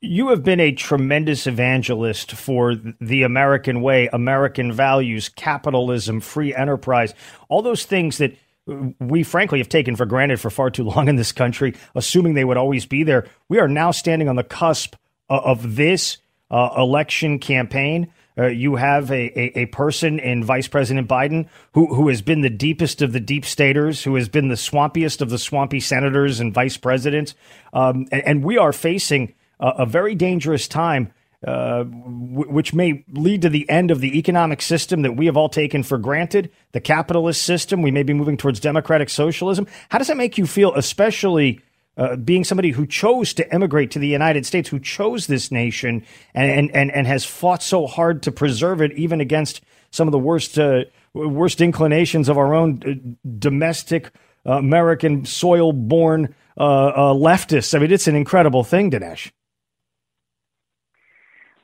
You 0.00 0.28
have 0.28 0.42
been 0.42 0.60
a 0.60 0.72
tremendous 0.72 1.46
evangelist 1.46 2.32
for 2.32 2.74
the 3.00 3.22
American 3.22 3.80
way, 3.80 4.08
American 4.12 4.70
values, 4.70 5.30
capitalism, 5.30 6.20
free 6.20 6.54
enterprise, 6.54 7.14
all 7.48 7.62
those 7.62 7.86
things 7.86 8.18
that 8.18 8.36
we 8.66 9.22
frankly 9.22 9.58
have 9.58 9.68
taken 9.68 9.96
for 9.96 10.06
granted 10.06 10.40
for 10.40 10.50
far 10.50 10.70
too 10.70 10.84
long 10.84 11.08
in 11.08 11.16
this 11.16 11.32
country, 11.32 11.74
assuming 11.94 12.34
they 12.34 12.44
would 12.44 12.56
always 12.56 12.86
be 12.86 13.02
there. 13.02 13.26
We 13.48 13.58
are 13.58 13.68
now 13.68 13.90
standing 13.90 14.28
on 14.28 14.36
the 14.36 14.44
cusp 14.44 14.96
of 15.28 15.76
this 15.76 16.18
uh, 16.50 16.70
election 16.76 17.38
campaign. 17.38 18.12
Uh, 18.36 18.46
you 18.46 18.76
have 18.76 19.10
a, 19.10 19.38
a, 19.38 19.60
a, 19.60 19.66
person 19.66 20.18
in 20.18 20.42
Vice 20.42 20.66
President 20.66 21.08
Biden 21.08 21.48
who, 21.72 21.94
who 21.94 22.08
has 22.08 22.20
been 22.20 22.40
the 22.40 22.50
deepest 22.50 23.00
of 23.00 23.12
the 23.12 23.20
deep 23.20 23.44
staters, 23.44 24.02
who 24.02 24.16
has 24.16 24.28
been 24.28 24.48
the 24.48 24.56
swampiest 24.56 25.20
of 25.20 25.30
the 25.30 25.38
swampy 25.38 25.78
senators 25.78 26.40
and 26.40 26.52
vice 26.52 26.76
presidents. 26.76 27.34
Um, 27.72 28.08
and, 28.10 28.26
and, 28.26 28.44
we 28.44 28.58
are 28.58 28.72
facing 28.72 29.34
a, 29.60 29.68
a 29.78 29.86
very 29.86 30.16
dangerous 30.16 30.66
time 30.66 31.12
uh, 31.46 31.84
w- 31.84 32.50
which 32.50 32.72
may 32.72 33.04
lead 33.12 33.42
to 33.42 33.48
the 33.48 33.68
end 33.68 33.90
of 33.90 34.00
the 34.00 34.18
economic 34.18 34.62
system 34.62 35.02
that 35.02 35.12
we 35.12 35.26
have 35.26 35.36
all 35.36 35.48
taken 35.48 35.82
for 35.82 35.98
granted, 35.98 36.50
the 36.72 36.80
capitalist 36.80 37.42
system. 37.42 37.82
We 37.82 37.90
may 37.90 38.02
be 38.02 38.14
moving 38.14 38.36
towards 38.36 38.60
democratic 38.60 39.10
socialism. 39.10 39.66
How 39.90 39.98
does 39.98 40.08
that 40.08 40.16
make 40.16 40.38
you 40.38 40.46
feel, 40.46 40.74
especially 40.74 41.60
uh, 41.96 42.16
being 42.16 42.44
somebody 42.44 42.70
who 42.70 42.86
chose 42.86 43.34
to 43.34 43.54
emigrate 43.54 43.90
to 43.92 43.98
the 43.98 44.08
United 44.08 44.46
States, 44.46 44.68
who 44.68 44.80
chose 44.80 45.26
this 45.26 45.50
nation 45.50 46.04
and, 46.34 46.74
and, 46.74 46.90
and 46.90 47.06
has 47.06 47.24
fought 47.24 47.62
so 47.62 47.86
hard 47.86 48.22
to 48.22 48.32
preserve 48.32 48.80
it, 48.80 48.92
even 48.92 49.20
against 49.20 49.60
some 49.90 50.08
of 50.08 50.12
the 50.12 50.18
worst, 50.18 50.58
uh, 50.58 50.84
worst 51.12 51.60
inclinations 51.60 52.28
of 52.28 52.38
our 52.38 52.54
own 52.54 52.82
uh, 52.84 52.94
domestic 53.38 54.10
American 54.44 55.24
soil 55.24 55.72
born 55.72 56.34
leftists? 56.58 57.74
I 57.74 57.78
mean, 57.78 57.92
it's 57.92 58.08
an 58.08 58.16
incredible 58.16 58.64
thing, 58.64 58.90
Dinesh. 58.90 59.30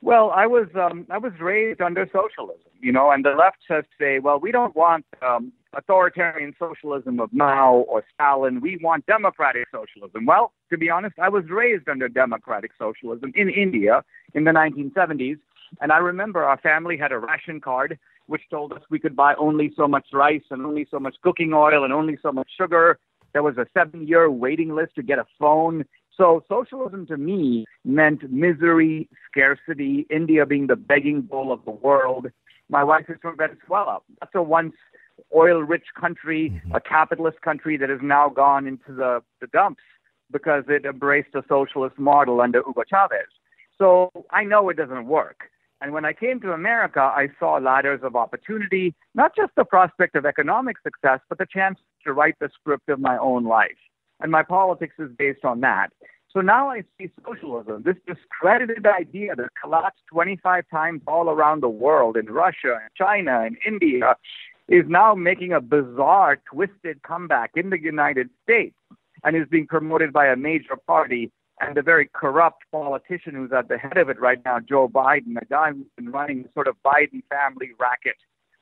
Well, 0.03 0.31
I 0.31 0.47
was 0.47 0.69
um, 0.75 1.07
I 1.11 1.19
was 1.19 1.33
raised 1.41 1.83
under 1.83 2.07
socialism, 2.07 2.71
you 2.81 2.91
know, 2.91 3.11
and 3.11 3.25
the 3.25 3.31
left 3.31 3.59
says 3.69 3.85
today, 3.99 4.19
well, 4.19 4.41
we 4.41 4.51
don't 4.51 4.75
want 4.75 5.05
um, 5.21 5.53
authoritarian 5.75 6.55
socialism 6.59 7.21
of 7.21 7.31
Mao 7.35 7.85
or 7.87 8.03
Stalin. 8.15 8.61
We 8.63 8.79
want 8.83 9.05
democratic 9.05 9.67
socialism. 9.71 10.25
Well, 10.25 10.53
to 10.71 10.79
be 10.79 10.89
honest, 10.89 11.19
I 11.19 11.29
was 11.29 11.45
raised 11.51 11.87
under 11.89 12.09
democratic 12.09 12.71
socialism 12.79 13.33
in 13.35 13.51
India 13.51 14.03
in 14.33 14.45
the 14.45 14.53
1970s, 14.53 15.39
and 15.83 15.93
I 15.93 15.99
remember 15.99 16.45
our 16.45 16.59
family 16.59 16.97
had 16.97 17.13
a 17.13 17.19
ration 17.19 17.61
card 17.61 17.99
which 18.27 18.43
told 18.49 18.73
us 18.73 18.81
we 18.91 18.99
could 18.99 19.17
buy 19.17 19.35
only 19.35 19.73
so 19.77 19.87
much 19.87 20.07
rice 20.13 20.45
and 20.51 20.65
only 20.65 20.87
so 20.91 20.99
much 20.99 21.17
cooking 21.23 21.53
oil 21.53 21.85
and 21.85 21.93
only 21.93 22.17
so 22.23 22.33
much 22.33 22.49
sugar. 22.57 22.99
There 23.33 23.43
was 23.43 23.59
a 23.59 23.67
seven-year 23.75 24.31
waiting 24.31 24.75
list 24.75 24.95
to 24.95 25.03
get 25.03 25.19
a 25.19 25.27
phone. 25.39 25.85
So 26.17 26.45
socialism 26.49 27.07
to 27.07 27.17
me 27.17 27.65
meant 27.85 28.31
misery, 28.31 29.09
scarcity, 29.31 30.07
India 30.11 30.45
being 30.45 30.67
the 30.67 30.77
begging 30.77 31.23
bowl 31.23 31.53
of 31.53 31.65
the 31.65 31.71
world. 31.71 32.27
My 32.69 32.85
wife 32.85 33.07
is 33.09 33.17
from 33.23 33.37
Venezuela. 33.37 34.01
That's 34.21 34.35
a 34.35 34.43
once 34.43 34.75
oil 35.35 35.61
rich 35.63 35.87
country, 35.99 36.51
mm-hmm. 36.51 36.75
a 36.75 36.81
capitalist 36.81 37.41
country 37.43 37.77
that 37.77 37.89
has 37.89 38.01
now 38.03 38.29
gone 38.29 38.67
into 38.67 38.93
the, 38.93 39.23
the 39.41 39.47
dumps 39.49 39.83
because 40.33 40.65
it 40.69 40.85
embraced 40.85 41.35
a 41.35 41.43
socialist 41.49 41.99
model 41.99 42.41
under 42.41 42.63
Hugo 42.65 42.83
Chavez. 42.89 43.27
So 43.79 44.11
I 44.31 44.45
know 44.45 44.69
it 44.69 44.77
doesn't 44.77 45.07
work. 45.07 45.51
And 45.81 45.93
when 45.93 46.05
I 46.05 46.13
came 46.13 46.41
to 46.41 46.53
America, 46.53 47.01
I 47.01 47.29
saw 47.39 47.57
ladders 47.57 48.01
of 48.03 48.15
opportunity, 48.15 48.95
not 49.15 49.35
just 49.35 49.53
the 49.57 49.65
prospect 49.65 50.15
of 50.15 50.27
economic 50.27 50.77
success, 50.83 51.21
but 51.29 51.39
the 51.39 51.47
chance 51.51 51.79
to 52.05 52.13
write 52.13 52.35
the 52.39 52.51
script 52.55 52.91
of 52.91 53.01
my 53.01 53.17
own 53.17 53.45
life 53.45 53.79
and 54.21 54.31
my 54.31 54.43
politics 54.43 54.95
is 54.99 55.11
based 55.19 55.45
on 55.45 55.61
that. 55.61 55.89
So 56.33 56.41
now 56.41 56.71
I 56.71 56.85
see 56.97 57.11
socialism, 57.25 57.83
this 57.83 57.97
discredited 58.07 58.87
idea 58.87 59.35
that 59.35 59.49
collapsed 59.61 60.03
25 60.13 60.65
times 60.71 61.03
all 61.07 61.29
around 61.29 61.63
the 61.63 61.69
world 61.69 62.17
in 62.17 62.27
Russia 62.27 62.79
and 62.81 62.91
China 62.97 63.43
and 63.45 63.57
India, 63.67 64.15
is 64.69 64.85
now 64.87 65.15
making 65.15 65.53
a 65.53 65.61
bizarre, 65.61 66.39
twisted 66.53 67.03
comeback 67.03 67.51
in 67.57 67.71
the 67.71 67.81
United 67.81 68.31
States 68.45 68.77
and 69.25 69.37
is 69.37 69.49
being 69.51 69.67
promoted 69.67 70.13
by 70.13 70.27
a 70.27 70.37
major 70.37 70.77
party 70.87 71.33
and 71.61 71.77
the 71.77 71.83
very 71.83 72.09
corrupt 72.15 72.63
politician 72.71 73.35
who's 73.35 73.53
at 73.53 73.69
the 73.69 73.77
head 73.77 73.99
of 73.99 74.09
it 74.09 74.19
right 74.21 74.39
now, 74.45 74.61
Joe 74.61 74.89
Biden, 74.89 75.37
a 75.41 75.45
guy 75.45 75.73
who's 75.73 75.87
been 75.97 76.11
running 76.11 76.45
the 76.45 76.49
sort 76.55 76.69
of 76.69 76.77
Biden 76.85 77.23
family 77.29 77.71
racket 77.79 78.17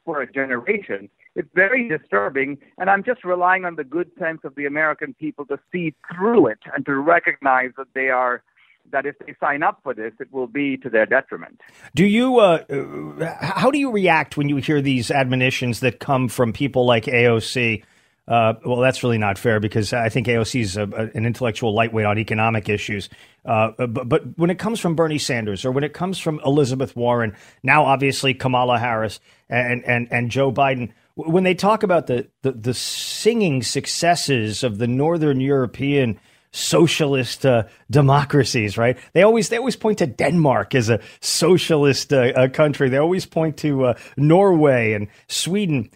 for 0.05 0.23
a 0.23 0.33
generation. 0.33 1.09
It's 1.38 1.48
very 1.55 1.88
disturbing, 1.88 2.59
and 2.79 2.90
I'm 2.90 3.05
just 3.05 3.22
relying 3.22 3.64
on 3.64 3.77
the 3.77 3.85
good 3.85 4.11
sense 4.18 4.40
of 4.42 4.57
the 4.57 4.66
American 4.66 5.14
people 5.14 5.46
to 5.46 5.59
see 5.70 5.94
through 6.12 6.48
it 6.48 6.59
and 6.74 6.85
to 6.87 6.96
recognize 6.96 7.70
that 7.77 7.87
they 7.94 8.09
are 8.09 8.42
that 8.90 9.07
if 9.07 9.14
they 9.20 9.37
sign 9.38 9.62
up 9.62 9.79
for 9.85 9.94
this, 9.94 10.12
it 10.18 10.33
will 10.33 10.48
be 10.48 10.77
to 10.79 10.90
their 10.90 11.07
detriment. 11.07 11.61
Do 11.94 12.05
you? 12.05 12.40
Uh, 12.40 12.64
uh 12.68 13.37
how 13.40 13.70
do 13.70 13.79
you 13.79 13.92
react 13.92 14.37
when 14.37 14.48
you 14.48 14.57
hear 14.57 14.83
these 14.83 15.12
admonitions 15.12 15.79
that 15.79 16.01
come 16.01 16.29
from 16.29 16.53
people 16.53 16.85
like 16.85 17.05
AOC? 17.05 17.85
Uh, 18.29 18.53
well, 18.62 18.77
that's 18.77 19.03
really 19.03 19.17
not 19.17 19.38
fair 19.38 19.59
because 19.59 19.95
I 19.95 20.11
think 20.11 20.27
AOC 20.27 20.61
is 20.61 20.77
a, 20.77 20.83
a, 20.83 21.11
an 21.17 21.25
intellectual 21.25 21.75
lightweight 21.75 22.05
on 22.05 22.19
economic 22.19 22.69
issues. 22.69 23.09
Uh, 23.47 23.71
but, 23.79 24.07
but, 24.07 24.38
when 24.38 24.51
it 24.51 24.59
comes 24.59 24.79
from 24.79 24.95
Bernie 24.95 25.17
Sanders 25.17 25.64
or 25.64 25.73
when 25.73 25.83
it 25.83 25.95
comes 25.95 26.19
from 26.19 26.38
Elizabeth 26.45 26.95
Warren, 26.95 27.35
now 27.62 27.87
obviously 27.87 28.35
Kamala 28.35 28.79
Harris 28.79 29.19
and 29.49 29.83
and 29.87 30.09
and 30.11 30.31
Joe 30.31 30.53
Biden, 30.53 30.93
when 31.14 31.45
they 31.45 31.55
talk 31.55 31.83
about 31.83 32.07
the, 32.07 32.29
the, 32.43 32.53
the 32.53 32.75
singing 32.75 33.62
successes 33.62 34.62
of 34.62 34.77
the 34.77 34.87
Northern 34.87 35.41
European 35.41 36.21
socialist 36.53 37.47
uh, 37.47 37.64
democracies, 37.91 38.77
right? 38.79 38.99
They 39.14 39.23
always 39.23 39.49
they 39.49 39.57
always 39.57 39.77
point 39.77 39.99
to 39.99 40.07
Denmark 40.07 40.75
as 40.75 40.91
a 40.91 41.01
socialist 41.21 42.12
uh, 42.12 42.49
country. 42.49 42.88
They 42.88 42.99
always 42.99 43.27
point 43.27 43.57
to 43.59 43.87
uh, 43.87 43.95
Norway 44.17 44.93
and 44.93 45.09
Sweden. 45.29 45.91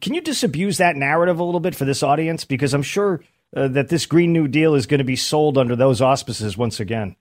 Can 0.00 0.14
you 0.14 0.20
disabuse 0.20 0.78
that 0.78 0.96
narrative 0.96 1.38
a 1.38 1.44
little 1.44 1.60
bit 1.60 1.74
for 1.74 1.84
this 1.84 2.02
audience? 2.02 2.44
Because 2.44 2.72
I'm 2.72 2.82
sure 2.82 3.22
uh, 3.54 3.68
that 3.68 3.88
this 3.88 4.06
Green 4.06 4.32
New 4.32 4.48
Deal 4.48 4.74
is 4.74 4.86
going 4.86 4.98
to 4.98 5.04
be 5.04 5.16
sold 5.16 5.58
under 5.58 5.74
those 5.74 6.00
auspices 6.00 6.56
once 6.56 6.78
again. 6.78 7.16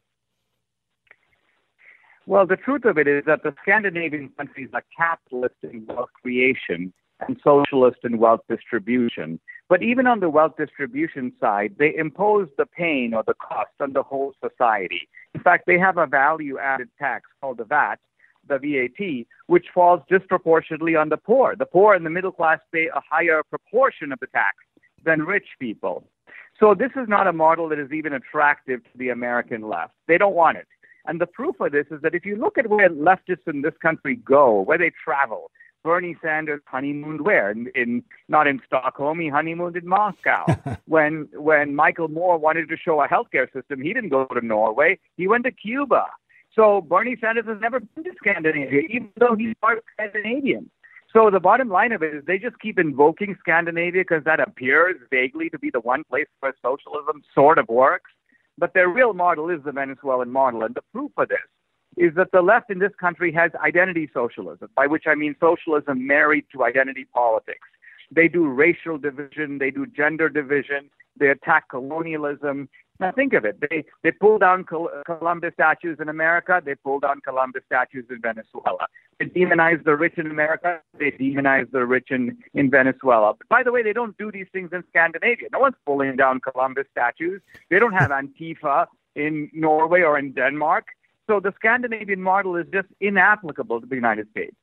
Well, 2.27 2.45
the 2.45 2.57
truth 2.57 2.85
of 2.85 2.99
it 2.99 3.07
is 3.07 3.23
that 3.25 3.41
the 3.41 3.55
Scandinavian 3.63 4.29
countries 4.37 4.69
are 4.73 4.83
capitalist 4.95 5.55
in 5.63 5.87
wealth 5.87 6.11
creation 6.21 6.93
and 7.27 7.39
socialist 7.43 7.97
in 8.03 8.19
wealth 8.19 8.41
distribution. 8.47 9.39
But 9.67 9.81
even 9.81 10.05
on 10.05 10.19
the 10.19 10.29
wealth 10.29 10.53
distribution 10.57 11.33
side, 11.39 11.75
they 11.79 11.95
impose 11.95 12.47
the 12.57 12.67
pain 12.67 13.13
or 13.15 13.23
the 13.25 13.33
cost 13.33 13.71
on 13.79 13.93
the 13.93 14.03
whole 14.03 14.33
society. 14.39 15.09
In 15.33 15.41
fact, 15.41 15.65
they 15.65 15.79
have 15.79 15.97
a 15.97 16.05
value 16.05 16.59
added 16.59 16.89
tax 16.99 17.25
called 17.41 17.57
the 17.57 17.65
VAT, 17.65 17.99
the 18.49 18.59
VAT, 18.59 19.25
which 19.47 19.67
falls 19.73 20.01
disproportionately 20.09 20.95
on 20.95 21.09
the 21.09 21.17
poor. 21.17 21.55
The 21.55 21.65
poor 21.65 21.93
and 21.93 22.05
the 22.05 22.09
middle 22.09 22.31
class 22.31 22.59
pay 22.73 22.87
a 22.87 23.01
higher 23.09 23.41
proportion 23.49 24.11
of 24.11 24.19
the 24.19 24.27
tax 24.27 24.57
than 25.05 25.21
rich 25.21 25.47
people. 25.59 26.03
So 26.59 26.75
this 26.75 26.91
is 26.97 27.07
not 27.07 27.27
a 27.27 27.33
model 27.33 27.69
that 27.69 27.79
is 27.79 27.91
even 27.93 28.13
attractive 28.13 28.83
to 28.83 28.97
the 28.97 29.09
American 29.09 29.61
left. 29.61 29.93
They 30.07 30.17
don't 30.17 30.35
want 30.35 30.57
it. 30.57 30.67
And 31.05 31.21
the 31.21 31.27
proof 31.27 31.55
of 31.61 31.71
this 31.71 31.85
is 31.91 32.01
that 32.01 32.13
if 32.13 32.25
you 32.25 32.35
look 32.35 32.57
at 32.57 32.67
where 32.67 32.89
leftists 32.89 33.47
in 33.47 33.61
this 33.61 33.73
country 33.81 34.17
go, 34.17 34.61
where 34.61 34.77
they 34.77 34.91
travel, 35.03 35.49
Bernie 35.83 36.17
Sanders 36.21 36.61
honeymooned 36.65 37.21
where? 37.21 37.51
In, 37.51 37.71
in 37.73 38.03
not 38.27 38.47
in 38.47 38.61
Stockholm, 38.65 39.19
he 39.19 39.29
honeymooned 39.29 39.77
in 39.77 39.87
Moscow. 39.87 40.45
when 40.85 41.29
when 41.33 41.75
Michael 41.75 42.09
Moore 42.09 42.37
wanted 42.37 42.67
to 42.69 42.77
show 42.77 43.01
a 43.01 43.07
healthcare 43.07 43.51
system, 43.53 43.81
he 43.81 43.93
didn't 43.93 44.09
go 44.09 44.25
to 44.25 44.45
Norway. 44.45 44.99
He 45.15 45.27
went 45.27 45.45
to 45.45 45.51
Cuba. 45.51 46.05
So 46.55 46.81
Bernie 46.81 47.17
Sanders 47.21 47.45
has 47.47 47.57
never 47.61 47.79
been 47.79 48.03
to 48.03 48.11
Scandinavia, 48.17 48.81
even 48.89 49.11
though 49.17 49.35
he's 49.35 49.55
part 49.61 49.83
Scandinavian. 49.93 50.69
So 51.13 51.29
the 51.31 51.39
bottom 51.39 51.69
line 51.69 51.91
of 51.91 52.03
it 52.03 52.13
is 52.13 52.23
they 52.25 52.37
just 52.37 52.59
keep 52.59 52.77
invoking 52.77 53.35
Scandinavia 53.39 54.01
because 54.01 54.23
that 54.25 54.39
appears 54.39 54.95
vaguely 55.09 55.49
to 55.49 55.57
be 55.57 55.69
the 55.71 55.79
one 55.79 56.03
place 56.03 56.27
where 56.39 56.53
socialism 56.61 57.23
sort 57.33 57.57
of 57.57 57.67
works. 57.67 58.11
But 58.57 58.73
their 58.73 58.89
real 58.89 59.13
model 59.13 59.49
is 59.49 59.63
the 59.63 59.71
Venezuelan 59.71 60.29
model. 60.29 60.63
And 60.63 60.75
the 60.75 60.83
proof 60.93 61.11
of 61.17 61.29
this 61.29 61.39
is 61.97 62.13
that 62.15 62.31
the 62.31 62.41
left 62.41 62.69
in 62.69 62.79
this 62.79 62.91
country 62.99 63.31
has 63.33 63.51
identity 63.63 64.09
socialism, 64.13 64.69
by 64.75 64.85
which 64.85 65.05
I 65.07 65.15
mean 65.15 65.35
socialism 65.39 66.05
married 66.05 66.45
to 66.53 66.63
identity 66.63 67.05
politics. 67.13 67.67
They 68.11 68.27
do 68.27 68.47
racial 68.47 68.97
division, 68.97 69.57
they 69.59 69.71
do 69.71 69.85
gender 69.85 70.29
division, 70.29 70.89
they 71.19 71.27
attack 71.29 71.69
colonialism. 71.69 72.69
Now 72.99 73.11
think 73.13 73.33
of 73.33 73.45
it. 73.45 73.61
They 73.61 73.85
they 74.03 74.11
pull 74.11 74.39
down 74.39 74.65
Col- 74.65 74.89
uh, 74.93 75.03
Columbus 75.05 75.53
statues 75.53 75.97
in 76.01 76.09
America. 76.09 76.61
They 76.63 76.75
pull 76.75 76.99
down 76.99 77.21
Columbus 77.21 77.63
statues 77.65 78.05
in 78.09 78.19
Venezuela. 78.21 78.87
They 79.19 79.25
demonize 79.25 79.83
the 79.83 79.95
rich 79.95 80.17
in 80.17 80.27
America. 80.27 80.81
They 80.97 81.11
demonize 81.11 81.71
the 81.71 81.85
rich 81.85 82.07
in, 82.09 82.37
in 82.53 82.69
Venezuela. 82.69 83.35
But 83.37 83.47
by 83.47 83.63
the 83.63 83.71
way, 83.71 83.83
they 83.83 83.93
don't 83.93 84.17
do 84.17 84.31
these 84.31 84.47
things 84.51 84.71
in 84.73 84.83
Scandinavia. 84.89 85.47
No 85.53 85.59
one's 85.59 85.75
pulling 85.85 86.15
down 86.17 86.41
Columbus 86.41 86.87
statues. 86.91 87.41
They 87.69 87.79
don't 87.79 87.93
have 87.93 88.09
Antifa 88.21 88.87
in 89.15 89.49
Norway 89.53 90.01
or 90.01 90.17
in 90.19 90.33
Denmark. 90.33 90.87
So 91.27 91.39
the 91.39 91.53
Scandinavian 91.55 92.21
model 92.21 92.55
is 92.55 92.65
just 92.73 92.87
inapplicable 92.99 93.81
to 93.81 93.87
the 93.87 93.95
United 93.95 94.29
States. 94.31 94.55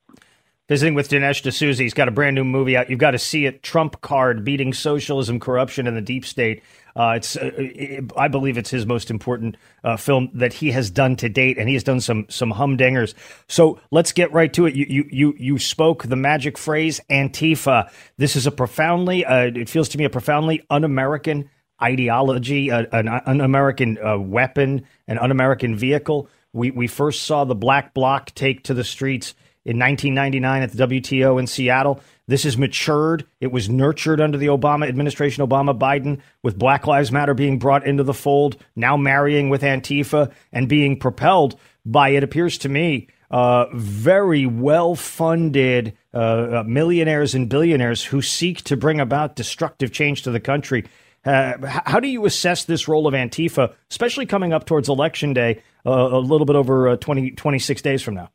Visiting 0.69 0.95
with 0.95 1.07
Dinesh 1.07 1.49
D'Souza. 1.49 1.81
He's 1.81 1.93
got 1.93 2.09
a 2.09 2.11
brand 2.11 2.35
new 2.35 2.43
movie 2.43 2.75
out. 2.75 2.89
You've 2.89 2.99
got 2.99 3.11
to 3.11 3.17
see 3.17 3.45
it. 3.45 3.63
Trump 3.63 4.01
Card: 4.01 4.43
Beating 4.43 4.73
Socialism, 4.73 5.39
Corruption, 5.39 5.87
and 5.87 5.95
the 5.95 6.01
Deep 6.01 6.25
State. 6.25 6.61
Uh, 6.93 7.13
it's, 7.15 7.37
uh, 7.37 7.51
it, 7.55 8.11
I 8.17 8.27
believe, 8.27 8.57
it's 8.57 8.69
his 8.69 8.85
most 8.85 9.09
important 9.09 9.55
uh, 9.85 9.95
film 9.95 10.29
that 10.33 10.51
he 10.51 10.71
has 10.71 10.89
done 10.89 11.15
to 11.17 11.29
date, 11.29 11.57
and 11.57 11.69
he 11.69 11.75
has 11.75 11.83
done 11.83 12.01
some 12.01 12.25
some 12.27 12.51
humdingers. 12.51 13.13
So 13.47 13.79
let's 13.91 14.11
get 14.11 14.33
right 14.33 14.51
to 14.53 14.65
it. 14.65 14.75
You 14.75 14.85
you 14.89 15.05
you, 15.09 15.35
you 15.37 15.57
spoke 15.57 16.03
the 16.03 16.17
magic 16.17 16.57
phrase 16.57 16.99
Antifa. 17.09 17.89
This 18.17 18.35
is 18.35 18.45
a 18.45 18.51
profoundly, 18.51 19.23
uh, 19.23 19.43
it 19.43 19.69
feels 19.69 19.87
to 19.89 19.97
me, 19.97 20.03
a 20.03 20.09
profoundly 20.09 20.65
un-American 20.69 21.49
ideology, 21.81 22.71
uh, 22.71 22.87
an 22.91 23.07
un-American 23.07 23.97
uh, 24.05 24.17
weapon, 24.17 24.85
an 25.07 25.17
un-American 25.17 25.77
vehicle. 25.77 26.27
We 26.51 26.71
we 26.71 26.87
first 26.87 27.23
saw 27.23 27.45
the 27.45 27.55
Black 27.55 27.93
Bloc 27.93 28.33
take 28.35 28.63
to 28.63 28.73
the 28.73 28.83
streets 28.83 29.33
in 29.67 29.77
1999 29.77 30.61
at 30.63 30.71
the 30.71 30.87
WTO 30.87 31.37
in 31.37 31.45
Seattle. 31.45 31.99
This 32.25 32.43
has 32.43 32.57
matured. 32.57 33.27
It 33.41 33.51
was 33.51 33.69
nurtured 33.69 34.21
under 34.21 34.37
the 34.37 34.47
Obama 34.47 34.87
administration, 34.87 35.45
Obama 35.45 35.77
Biden, 35.77 36.21
with 36.41 36.57
Black 36.57 36.87
Lives 36.87 37.11
Matter 37.11 37.33
being 37.33 37.59
brought 37.59 37.85
into 37.85 38.03
the 38.03 38.13
fold, 38.13 38.55
now 38.77 38.95
marrying 38.95 39.49
with 39.49 39.63
Antifa 39.63 40.31
and 40.53 40.69
being 40.69 40.97
propelled 40.97 41.59
by, 41.85 42.09
it 42.09 42.23
appears 42.23 42.57
to 42.59 42.69
me, 42.69 43.09
uh, 43.29 43.65
very 43.73 44.45
well 44.45 44.95
funded 44.95 45.97
uh, 46.13 46.17
uh, 46.17 46.63
millionaires 46.65 47.35
and 47.35 47.49
billionaires 47.49 48.05
who 48.05 48.21
seek 48.21 48.63
to 48.63 48.77
bring 48.77 49.01
about 49.01 49.35
destructive 49.35 49.91
change 49.91 50.21
to 50.21 50.31
the 50.31 50.39
country. 50.39 50.85
Uh, 51.25 51.53
how 51.85 51.99
do 51.99 52.07
you 52.07 52.25
assess 52.25 52.63
this 52.63 52.87
role 52.87 53.05
of 53.05 53.13
Antifa, 53.13 53.73
especially 53.91 54.25
coming 54.25 54.53
up 54.53 54.65
towards 54.65 54.87
Election 54.87 55.33
Day, 55.33 55.61
uh, 55.85 55.91
a 55.91 56.19
little 56.19 56.45
bit 56.45 56.55
over 56.55 56.87
uh, 56.87 56.95
20, 56.95 57.31
26 57.31 57.81
days 57.81 58.01
from 58.01 58.15
now? 58.15 58.29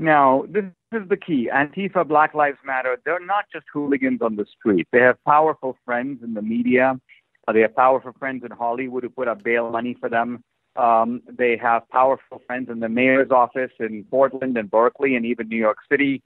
Now, 0.00 0.46
this 0.48 0.64
is 0.92 1.06
the 1.10 1.16
key. 1.18 1.50
Antifa, 1.52 2.08
Black 2.08 2.32
Lives 2.32 2.56
Matter, 2.64 2.96
they're 3.04 3.24
not 3.24 3.44
just 3.52 3.66
hooligans 3.70 4.22
on 4.22 4.34
the 4.34 4.46
street. 4.46 4.88
They 4.92 5.00
have 5.00 5.22
powerful 5.24 5.76
friends 5.84 6.22
in 6.24 6.32
the 6.32 6.40
media. 6.40 6.98
Uh, 7.46 7.52
they 7.52 7.60
have 7.60 7.76
powerful 7.76 8.12
friends 8.18 8.42
in 8.42 8.50
Hollywood 8.50 9.02
who 9.02 9.10
put 9.10 9.28
up 9.28 9.42
bail 9.42 9.70
money 9.70 9.94
for 10.00 10.08
them. 10.08 10.42
Um, 10.76 11.20
they 11.30 11.58
have 11.58 11.86
powerful 11.90 12.40
friends 12.46 12.70
in 12.70 12.80
the 12.80 12.88
mayor's 12.88 13.30
office 13.30 13.72
in 13.78 14.04
Portland 14.04 14.56
and 14.56 14.70
Berkeley 14.70 15.16
and 15.16 15.26
even 15.26 15.48
New 15.48 15.58
York 15.58 15.76
City. 15.90 16.22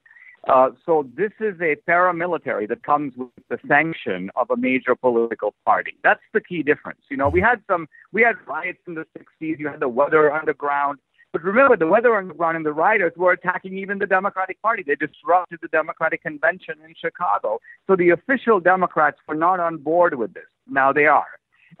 Uh, 0.47 0.69
so 0.85 1.09
this 1.17 1.31
is 1.41 1.59
a 1.59 1.75
paramilitary 1.89 2.69
that 2.69 2.81
comes 2.83 3.13
with 3.17 3.27
the 3.49 3.57
sanction 3.67 4.29
of 4.37 4.49
a 4.51 4.55
major 4.55 4.95
political 4.95 5.53
party. 5.65 5.97
That's 6.01 6.21
the 6.33 6.39
key 6.39 6.63
difference. 6.63 7.01
You 7.09 7.17
know, 7.17 7.27
we 7.27 7.41
had 7.41 7.61
some, 7.69 7.89
we 8.13 8.21
had 8.21 8.35
riots 8.47 8.79
in 8.87 8.93
the 8.93 9.05
60s. 9.17 9.59
You 9.59 9.67
had 9.67 9.81
the 9.81 9.89
Weather 9.89 10.31
Underground. 10.31 10.99
But 11.35 11.43
remember, 11.43 11.75
the 11.75 11.85
Weather 11.85 12.15
Underground 12.15 12.55
and 12.55 12.65
the 12.65 12.71
rioters 12.71 13.11
were 13.17 13.33
attacking 13.33 13.77
even 13.77 13.99
the 13.99 14.05
Democratic 14.05 14.61
Party. 14.61 14.85
They 14.87 14.95
disrupted 14.95 15.59
the 15.61 15.67
Democratic 15.67 16.23
Convention 16.23 16.75
in 16.87 16.93
Chicago. 16.97 17.59
So 17.87 17.97
the 17.97 18.11
official 18.11 18.61
Democrats 18.61 19.17
were 19.27 19.35
not 19.35 19.59
on 19.59 19.75
board 19.75 20.15
with 20.15 20.33
this. 20.33 20.45
Now 20.65 20.93
they 20.93 21.07
are. 21.07 21.27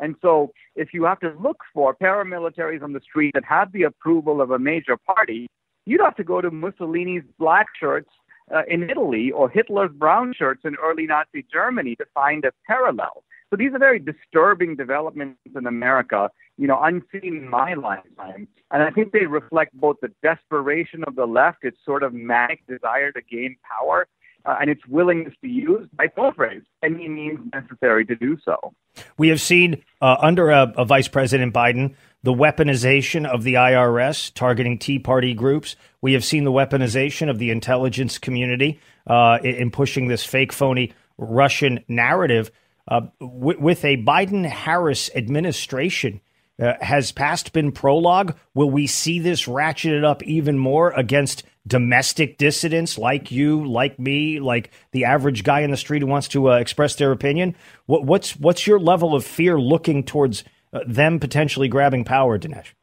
And 0.01 0.17
so 0.21 0.51
if 0.75 0.93
you 0.93 1.05
have 1.05 1.21
to 1.21 1.33
look 1.41 1.61
for 1.73 1.95
paramilitaries 1.95 2.83
on 2.83 2.91
the 2.91 2.99
street 2.99 3.31
that 3.33 3.45
have 3.45 3.71
the 3.71 3.83
approval 3.83 4.41
of 4.41 4.51
a 4.51 4.59
major 4.59 4.97
party, 4.97 5.47
you'd 5.85 6.01
have 6.01 6.17
to 6.17 6.25
go 6.25 6.41
to 6.41 6.51
Mussolini's 6.51 7.23
black 7.39 7.67
shirts 7.79 8.09
uh, 8.53 8.63
in 8.67 8.89
Italy 8.89 9.31
or 9.31 9.49
Hitler's 9.49 9.93
brown 9.93 10.33
shirts 10.37 10.63
in 10.65 10.75
early 10.83 11.05
Nazi 11.05 11.45
Germany 11.49 11.95
to 11.95 12.05
find 12.13 12.43
a 12.43 12.51
parallel. 12.67 13.23
So 13.49 13.55
these 13.55 13.73
are 13.73 13.79
very 13.79 13.99
disturbing 13.99 14.75
developments 14.75 15.39
in 15.55 15.65
America, 15.65 16.29
you 16.57 16.67
know, 16.67 16.81
unseen 16.81 17.35
in 17.35 17.49
my 17.49 17.73
lifetime. 17.73 18.47
And 18.71 18.83
I 18.83 18.89
think 18.91 19.11
they 19.11 19.25
reflect 19.25 19.73
both 19.73 19.97
the 20.01 20.11
desperation 20.23 21.03
of 21.05 21.15
the 21.15 21.25
left, 21.25 21.63
its 21.63 21.77
sort 21.85 22.03
of 22.03 22.13
manic 22.13 22.65
desire 22.67 23.11
to 23.11 23.21
gain 23.21 23.57
power, 23.63 24.07
uh, 24.45 24.57
and 24.61 24.69
its 24.69 24.85
willingness 24.87 25.33
to 25.41 25.47
use, 25.47 25.87
by 25.93 26.07
phrase, 26.35 26.61
any 26.83 27.07
means 27.07 27.39
necessary 27.53 28.05
to 28.05 28.15
do 28.15 28.37
so. 28.43 28.73
We 29.17 29.29
have 29.29 29.41
seen 29.41 29.83
uh, 30.01 30.17
under 30.19 30.49
a, 30.49 30.73
a 30.77 30.85
Vice 30.85 31.07
President 31.07 31.53
Biden 31.53 31.95
the 32.23 32.33
weaponization 32.33 33.27
of 33.27 33.43
the 33.43 33.53
IRS 33.53 34.33
targeting 34.33 34.79
Tea 34.79 34.97
Party 34.97 35.35
groups. 35.35 35.75
We 36.01 36.13
have 36.13 36.25
seen 36.25 36.43
the 36.43 36.51
weaponization 36.51 37.29
of 37.29 37.37
the 37.37 37.51
intelligence 37.51 38.17
community 38.17 38.79
uh, 39.05 39.37
in, 39.43 39.55
in 39.55 39.71
pushing 39.71 40.07
this 40.07 40.25
fake, 40.25 40.51
phony 40.51 40.91
Russian 41.19 41.83
narrative. 41.87 42.49
Uh, 42.87 43.01
w- 43.19 43.59
with 43.59 43.85
a 43.85 43.97
Biden 43.97 44.45
Harris 44.45 45.09
administration, 45.15 46.19
uh, 46.61 46.73
has 46.81 47.11
past 47.11 47.53
been 47.53 47.71
prologue? 47.71 48.35
Will 48.53 48.69
we 48.69 48.87
see 48.87 49.19
this 49.19 49.45
ratcheted 49.45 50.03
up 50.03 50.23
even 50.23 50.57
more 50.57 50.91
against 50.91 51.43
domestic 51.67 52.37
dissidents 52.37 52.97
like 52.97 53.31
you, 53.31 53.65
like 53.65 53.99
me, 53.99 54.39
like 54.39 54.71
the 54.91 55.05
average 55.05 55.43
guy 55.43 55.61
in 55.61 55.71
the 55.71 55.77
street 55.77 56.01
who 56.01 56.07
wants 56.07 56.27
to 56.29 56.51
uh, 56.51 56.57
express 56.57 56.95
their 56.95 57.11
opinion? 57.11 57.55
What, 57.85 58.05
what's 58.05 58.35
what's 58.37 58.65
your 58.67 58.79
level 58.79 59.15
of 59.15 59.25
fear 59.25 59.59
looking 59.59 60.03
towards 60.03 60.43
uh, 60.73 60.79
them 60.87 61.19
potentially 61.19 61.67
grabbing 61.67 62.05
power, 62.05 62.39
Dinesh? 62.39 62.73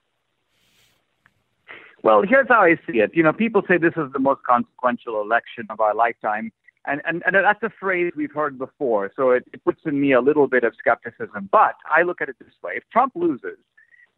Well, 2.02 2.22
here's 2.28 2.48
how 2.48 2.62
I 2.62 2.74
see 2.86 2.98
it. 2.98 3.12
You 3.14 3.22
know, 3.22 3.32
people 3.32 3.62
say 3.68 3.78
this 3.78 3.94
is 3.96 4.12
the 4.12 4.18
most 4.18 4.42
consequential 4.42 5.20
election 5.20 5.66
of 5.70 5.80
our 5.80 5.94
lifetime. 5.94 6.52
And, 6.84 7.00
and, 7.04 7.22
and 7.24 7.36
that's 7.36 7.62
a 7.62 7.70
phrase 7.78 8.12
we've 8.16 8.32
heard 8.32 8.58
before, 8.58 9.12
so 9.14 9.30
it, 9.30 9.44
it 9.52 9.64
puts 9.64 9.80
in 9.84 10.00
me 10.00 10.12
a 10.12 10.20
little 10.20 10.48
bit 10.48 10.64
of 10.64 10.74
skepticism. 10.76 11.48
But 11.52 11.76
I 11.88 12.02
look 12.02 12.20
at 12.20 12.28
it 12.28 12.36
this 12.40 12.54
way 12.62 12.72
if 12.76 12.82
Trump 12.92 13.12
loses, 13.14 13.58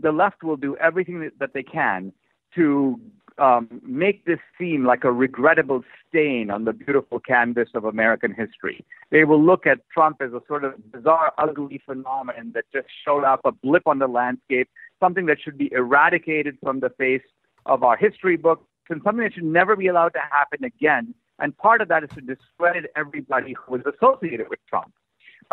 the 0.00 0.12
left 0.12 0.42
will 0.42 0.56
do 0.56 0.76
everything 0.78 1.30
that, 1.38 1.52
they 1.52 1.62
can 1.62 2.12
to 2.54 2.98
um, 3.38 3.68
make 3.84 4.24
this 4.24 4.38
seem 4.58 4.84
like 4.84 5.04
a 5.04 5.12
regrettable 5.12 5.82
stain 6.08 6.50
on 6.50 6.64
the 6.64 6.72
beautiful 6.72 7.20
canvas 7.20 7.68
of 7.74 7.84
American 7.84 8.32
history. 8.32 8.84
They 9.10 9.24
will 9.24 9.42
look 9.44 9.66
at 9.66 9.80
Trump 9.90 10.18
as 10.20 10.32
a 10.32 10.40
sort 10.48 10.64
of 10.64 10.74
bizarre, 10.90 11.32
ugly 11.36 11.82
phenomenon 11.84 12.52
that 12.54 12.64
just 12.72 12.88
showed 13.04 13.24
up, 13.24 13.40
a 13.44 13.52
blip 13.52 13.82
on 13.86 13.98
the 13.98 14.06
landscape, 14.06 14.68
something 15.00 15.26
that 15.26 15.38
should 15.40 15.58
be 15.58 15.70
eradicated 15.72 16.56
from 16.62 16.80
the 16.80 16.90
face 16.90 17.22
of 17.66 17.82
our 17.82 17.96
history 17.96 18.36
books, 18.36 18.64
and 18.88 19.00
something 19.04 19.24
that 19.24 19.34
should 19.34 19.44
never 19.44 19.76
be 19.76 19.88
allowed 19.88 20.10
to 20.10 20.20
happen 20.30 20.64
again 20.64 21.14
and 21.38 21.56
part 21.56 21.80
of 21.80 21.88
that 21.88 22.04
is 22.04 22.10
to 22.10 22.20
discredit 22.20 22.90
everybody 22.96 23.54
who 23.54 23.72
was 23.72 23.82
associated 23.86 24.48
with 24.48 24.60
Trump. 24.68 24.92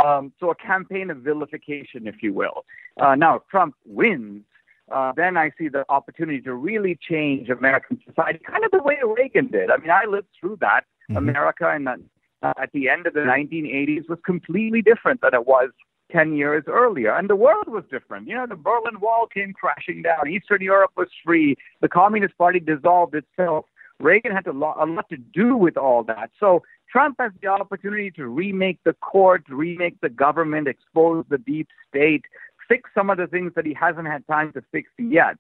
Um, 0.04 0.32
so 0.40 0.52
a 0.52 0.56
campaign 0.56 1.10
of 1.10 1.18
vilification, 1.18 2.08
if 2.08 2.22
you 2.22 2.34
will. 2.34 2.66
Uh, 3.00 3.16
now, 3.16 3.36
if 3.38 3.42
Trump 3.50 3.76
wins, 3.86 4.44
uh, 4.92 5.12
then 5.16 5.38
I 5.38 5.52
see 5.58 5.70
the 5.70 5.86
opportunity 5.90 6.42
to 6.42 6.54
really 6.54 6.98
change 7.10 7.50
American 7.50 8.00
society, 8.08 8.40
kind 8.46 8.64
of 8.64 8.72
the 8.72 8.84
way 8.84 8.98
Reagan 9.04 9.48
did. 9.48 9.70
I 9.70 9.78
mean, 9.78 9.90
I 9.90 10.06
lived 10.06 10.28
through 10.40 10.58
that. 10.62 10.82
Mm-hmm. 11.10 11.18
America 11.18 11.74
in 11.76 11.86
the, 11.86 12.02
uh, 12.42 12.54
at 12.62 12.72
the 12.74 12.90
end 12.90 13.08
of 13.08 13.14
the 13.14 13.22
1980s 13.22 14.10
was 14.10 14.20
completely 14.26 14.82
different 14.82 15.22
than 15.22 15.34
it 15.34 15.46
was 15.46 15.70
10 16.12 16.36
years 16.36 16.64
earlier. 16.68 17.16
And 17.16 17.30
the 17.30 17.36
world 17.36 17.68
was 17.68 17.84
different. 17.90 18.28
You 18.28 18.36
know, 18.36 18.46
the 18.48 18.56
Berlin 18.56 19.00
Wall 19.00 19.28
came 19.34 19.54
crashing 19.54 20.02
down. 20.02 20.28
Eastern 20.30 20.62
Europe 20.62 20.92
was 20.98 21.08
free. 21.26 21.56
The 21.82 21.88
Communist 21.88 22.38
Party 22.38 22.60
dissolved 22.60 23.16
itself. 23.16 23.66
Reagan 24.02 24.32
had 24.32 24.48
a 24.48 24.52
lot, 24.52 24.78
a 24.80 24.86
lot 24.86 25.10
to 25.10 25.18
do 25.18 25.56
with 25.56 25.78
all 25.78 26.04
that. 26.04 26.32
So 26.40 26.64
Trump 26.92 27.18
has 27.20 27.32
the 27.42 27.48
opportunity 27.48 28.12
to 28.12 28.28
remake 28.28 28.80
the 28.84 28.94
court, 28.94 29.44
remake 29.48 30.00
the 30.02 30.10
government, 30.10 30.68
expose 30.68 31.26
the 31.30 31.38
deep 31.38 31.68
state, 31.88 32.26
fix 32.68 32.90
some 32.94 33.10
of 33.10 33.18
the 33.18 33.28
things 33.28 33.54
that 33.56 33.66
he 33.66 33.74
hasn't 33.74 34.08
had 34.08 34.26
time 34.28 34.52
to 34.54 34.64
fix 34.72 34.90
yet. 34.98 35.38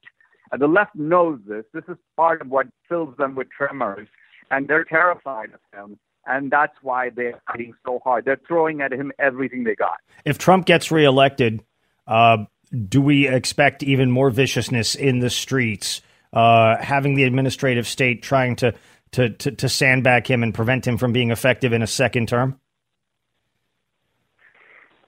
Uh, 0.52 0.58
the 0.58 0.68
left 0.68 0.96
knows 0.96 1.40
this. 1.48 1.66
This 1.74 1.84
is 1.88 1.98
part 2.16 2.42
of 2.42 2.50
what 2.50 2.68
fills 2.88 3.16
them 3.18 3.36
with 3.36 3.50
tremors, 3.50 4.08
and 4.50 4.68
they're 4.68 4.84
terrified 4.84 5.50
of 5.54 5.60
him. 5.78 5.98
And 6.28 6.52
that's 6.52 6.76
why 6.82 7.10
they're 7.10 7.42
fighting 7.48 7.74
so 7.86 8.00
hard. 8.04 8.26
They're 8.26 8.40
throwing 8.48 8.82
at 8.82 8.92
him 8.92 9.12
everything 9.18 9.64
they 9.64 9.76
got. 9.76 9.98
If 10.24 10.38
Trump 10.38 10.66
gets 10.68 10.92
reelected, 10.92 11.64
uh, 12.06 12.46
do 12.88 13.02
we 13.02 13.28
expect 13.28 13.82
even 13.82 14.12
more 14.12 14.30
viciousness 14.30 14.94
in 14.94 15.20
the 15.20 15.30
streets? 15.30 16.02
Uh, 16.34 16.78
having 16.78 17.16
the 17.16 17.24
administrative 17.24 17.88
state 17.88 18.22
trying 18.22 18.56
to, 18.58 18.74
to, 19.12 19.30
to, 19.30 19.52
to 19.52 19.70
sandbag 19.70 20.28
him 20.28 20.44
and 20.44 20.54
prevent 20.54 20.86
him 20.88 20.98
from 20.98 21.12
being 21.12 21.32
effective 21.32 21.74
in 21.74 21.82
a 21.82 21.88
second 21.88 22.28
term? 22.28 22.60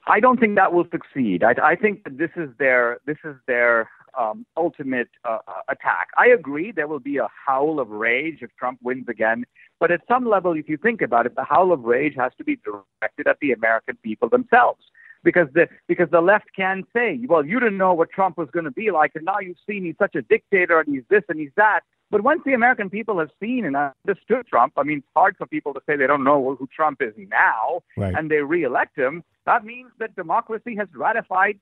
I 0.06 0.20
don't 0.20 0.38
think 0.38 0.56
that 0.56 0.72
will 0.72 0.86
succeed. 0.90 1.42
I, 1.42 1.54
I 1.62 1.76
think 1.76 2.04
that 2.04 2.18
this 2.18 2.30
is 2.36 2.50
their 2.58 2.98
this 3.06 3.16
is 3.24 3.36
their 3.46 3.88
um, 4.18 4.44
ultimate 4.56 5.08
uh, 5.24 5.38
attack. 5.68 6.08
I 6.18 6.26
agree 6.26 6.72
there 6.72 6.88
will 6.88 7.00
be 7.00 7.16
a 7.16 7.28
howl 7.46 7.80
of 7.80 7.88
rage 7.88 8.38
if 8.42 8.50
Trump 8.58 8.80
wins 8.82 9.08
again, 9.08 9.44
but 9.80 9.90
at 9.90 10.02
some 10.06 10.28
level, 10.28 10.52
if 10.52 10.68
you 10.68 10.76
think 10.76 11.00
about 11.00 11.26
it, 11.26 11.34
the 11.34 11.44
howl 11.44 11.72
of 11.72 11.84
rage 11.84 12.14
has 12.16 12.32
to 12.38 12.44
be 12.44 12.56
directed 12.56 13.26
at 13.26 13.38
the 13.40 13.52
American 13.52 13.96
people 14.02 14.28
themselves. 14.28 14.82
Because 15.24 15.48
the 15.54 15.68
because 15.88 16.08
the 16.10 16.20
left 16.20 16.46
can 16.54 16.84
say, 16.94 17.18
well, 17.26 17.44
you 17.44 17.58
didn't 17.58 17.78
know 17.78 17.94
what 17.94 18.10
Trump 18.10 18.36
was 18.38 18.48
going 18.52 18.64
to 18.66 18.70
be 18.70 18.90
like, 18.90 19.12
and 19.14 19.24
now 19.24 19.38
you've 19.40 19.56
seen 19.68 19.84
he's 19.84 19.96
such 19.98 20.14
a 20.14 20.22
dictator 20.22 20.78
and 20.78 20.94
he's 20.94 21.04
this 21.08 21.22
and 21.28 21.40
he's 21.40 21.50
that. 21.56 21.80
But 22.10 22.22
once 22.22 22.42
the 22.44 22.52
American 22.52 22.90
people 22.90 23.18
have 23.18 23.30
seen 23.40 23.64
and 23.64 23.74
understood 23.74 24.46
Trump, 24.46 24.74
I 24.76 24.82
mean, 24.84 24.98
it's 24.98 25.06
hard 25.16 25.36
for 25.36 25.46
people 25.46 25.74
to 25.74 25.80
say 25.86 25.96
they 25.96 26.06
don't 26.06 26.22
know 26.22 26.54
who 26.56 26.68
Trump 26.74 27.02
is 27.02 27.14
now, 27.16 27.82
Right. 27.96 28.14
and 28.14 28.30
they 28.30 28.36
reelect 28.36 28.96
him. 28.96 29.24
That 29.46 29.64
means 29.64 29.90
that 29.98 30.14
democracy 30.14 30.76
has 30.76 30.86
ratified 30.94 31.58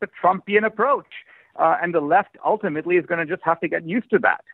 the 0.00 0.08
Trumpian 0.22 0.64
approach, 0.64 1.08
uh, 1.58 1.78
and 1.82 1.94
the 1.94 2.00
left 2.00 2.36
ultimately 2.44 2.96
is 2.96 3.06
going 3.06 3.18
to 3.18 3.26
just 3.26 3.42
have 3.44 3.58
to 3.60 3.68
get 3.68 3.88
used 3.88 4.10
to 4.10 4.18
that. 4.20 4.44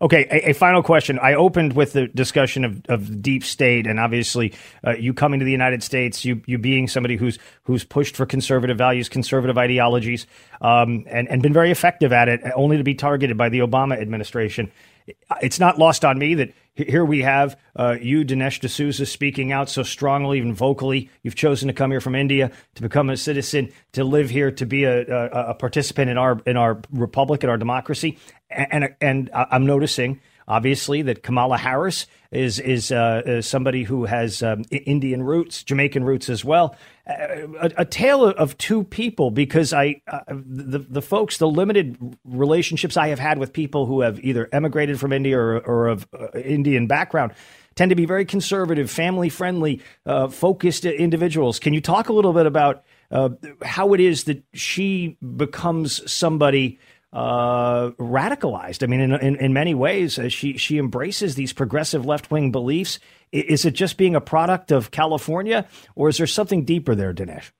Okay, 0.00 0.26
a, 0.30 0.50
a 0.50 0.52
final 0.52 0.82
question. 0.82 1.18
I 1.18 1.34
opened 1.34 1.72
with 1.72 1.92
the 1.92 2.06
discussion 2.06 2.64
of, 2.64 2.82
of 2.88 3.20
deep 3.20 3.42
state, 3.42 3.86
and 3.86 3.98
obviously, 3.98 4.54
uh, 4.86 4.92
you 4.92 5.12
coming 5.12 5.40
to 5.40 5.44
the 5.44 5.50
United 5.52 5.82
States, 5.82 6.24
you 6.24 6.40
you 6.46 6.56
being 6.56 6.86
somebody 6.86 7.16
who's 7.16 7.38
who's 7.64 7.82
pushed 7.82 8.16
for 8.16 8.24
conservative 8.24 8.78
values, 8.78 9.08
conservative 9.08 9.58
ideologies, 9.58 10.26
um, 10.60 11.04
and 11.08 11.28
and 11.28 11.42
been 11.42 11.52
very 11.52 11.72
effective 11.72 12.12
at 12.12 12.28
it, 12.28 12.40
only 12.54 12.76
to 12.76 12.84
be 12.84 12.94
targeted 12.94 13.36
by 13.36 13.48
the 13.48 13.58
Obama 13.58 14.00
administration. 14.00 14.70
It's 15.40 15.58
not 15.58 15.78
lost 15.78 16.04
on 16.04 16.18
me 16.18 16.34
that 16.34 16.52
here 16.86 17.04
we 17.04 17.22
have 17.22 17.58
uh, 17.74 17.96
you, 18.00 18.24
Dinesh 18.24 18.60
D'Souza, 18.60 19.04
speaking 19.04 19.50
out 19.52 19.68
so 19.68 19.82
strongly, 19.82 20.38
even 20.38 20.54
vocally. 20.54 21.10
You've 21.22 21.34
chosen 21.34 21.66
to 21.68 21.74
come 21.74 21.90
here 21.90 22.00
from 22.00 22.14
India 22.14 22.52
to 22.76 22.82
become 22.82 23.10
a 23.10 23.16
citizen, 23.16 23.72
to 23.92 24.04
live 24.04 24.30
here, 24.30 24.50
to 24.52 24.66
be 24.66 24.84
a, 24.84 25.00
a, 25.00 25.50
a 25.50 25.54
participant 25.54 26.10
in 26.10 26.18
our 26.18 26.40
in 26.46 26.56
our 26.56 26.80
republic, 26.92 27.42
in 27.42 27.50
our 27.50 27.58
democracy, 27.58 28.18
and 28.50 28.84
and, 28.84 28.94
and 29.00 29.30
I'm 29.34 29.66
noticing 29.66 30.20
obviously 30.48 31.02
that 31.02 31.22
Kamala 31.22 31.58
Harris 31.58 32.06
is 32.32 32.58
is, 32.58 32.90
uh, 32.90 33.22
is 33.24 33.46
somebody 33.46 33.84
who 33.84 34.04
has 34.06 34.42
um, 34.42 34.64
Indian 34.70 35.22
roots, 35.22 35.62
Jamaican 35.62 36.04
roots 36.04 36.28
as 36.28 36.44
well. 36.44 36.74
Uh, 37.08 37.46
a, 37.60 37.70
a 37.78 37.84
tale 37.84 38.24
of 38.24 38.58
two 38.58 38.84
people 38.84 39.30
because 39.30 39.72
I 39.72 40.02
uh, 40.08 40.20
the 40.28 40.78
the 40.78 41.02
folks 41.02 41.38
the 41.38 41.48
limited 41.48 41.96
relationships 42.24 42.96
I 42.96 43.08
have 43.08 43.18
had 43.18 43.38
with 43.38 43.52
people 43.52 43.86
who 43.86 44.00
have 44.00 44.18
either 44.20 44.48
emigrated 44.52 44.98
from 44.98 45.12
India 45.12 45.38
or, 45.38 45.58
or 45.60 45.88
of 45.88 46.08
uh, 46.18 46.38
Indian 46.38 46.86
background 46.86 47.32
tend 47.74 47.90
to 47.90 47.94
be 47.94 48.06
very 48.06 48.24
conservative, 48.24 48.90
family 48.90 49.28
friendly, 49.28 49.80
uh, 50.04 50.26
focused 50.26 50.84
individuals. 50.84 51.60
Can 51.60 51.72
you 51.72 51.80
talk 51.80 52.08
a 52.08 52.12
little 52.12 52.32
bit 52.32 52.44
about 52.44 52.82
uh, 53.12 53.28
how 53.62 53.94
it 53.94 54.00
is 54.00 54.24
that 54.24 54.42
she 54.52 55.16
becomes 55.36 56.10
somebody? 56.10 56.80
Uh, 57.12 57.90
radicalized. 57.98 58.82
I 58.82 58.86
mean, 58.86 59.00
in, 59.00 59.12
in, 59.14 59.36
in 59.36 59.52
many 59.52 59.74
ways, 59.74 60.18
uh, 60.18 60.28
she 60.28 60.56
she 60.58 60.78
embraces 60.78 61.34
these 61.34 61.52
progressive 61.52 62.04
left 62.04 62.30
wing 62.30 62.50
beliefs. 62.52 62.98
I- 63.32 63.44
Is 63.48 63.64
it 63.64 63.72
just 63.72 63.96
being 63.96 64.14
a 64.14 64.20
product 64.20 64.70
of 64.72 64.90
California, 64.90 65.66
or 65.94 66.08
is 66.08 66.18
there 66.18 66.26
something 66.26 66.64
deeper 66.64 66.94
there, 66.94 67.14
Dinesh? 67.14 67.50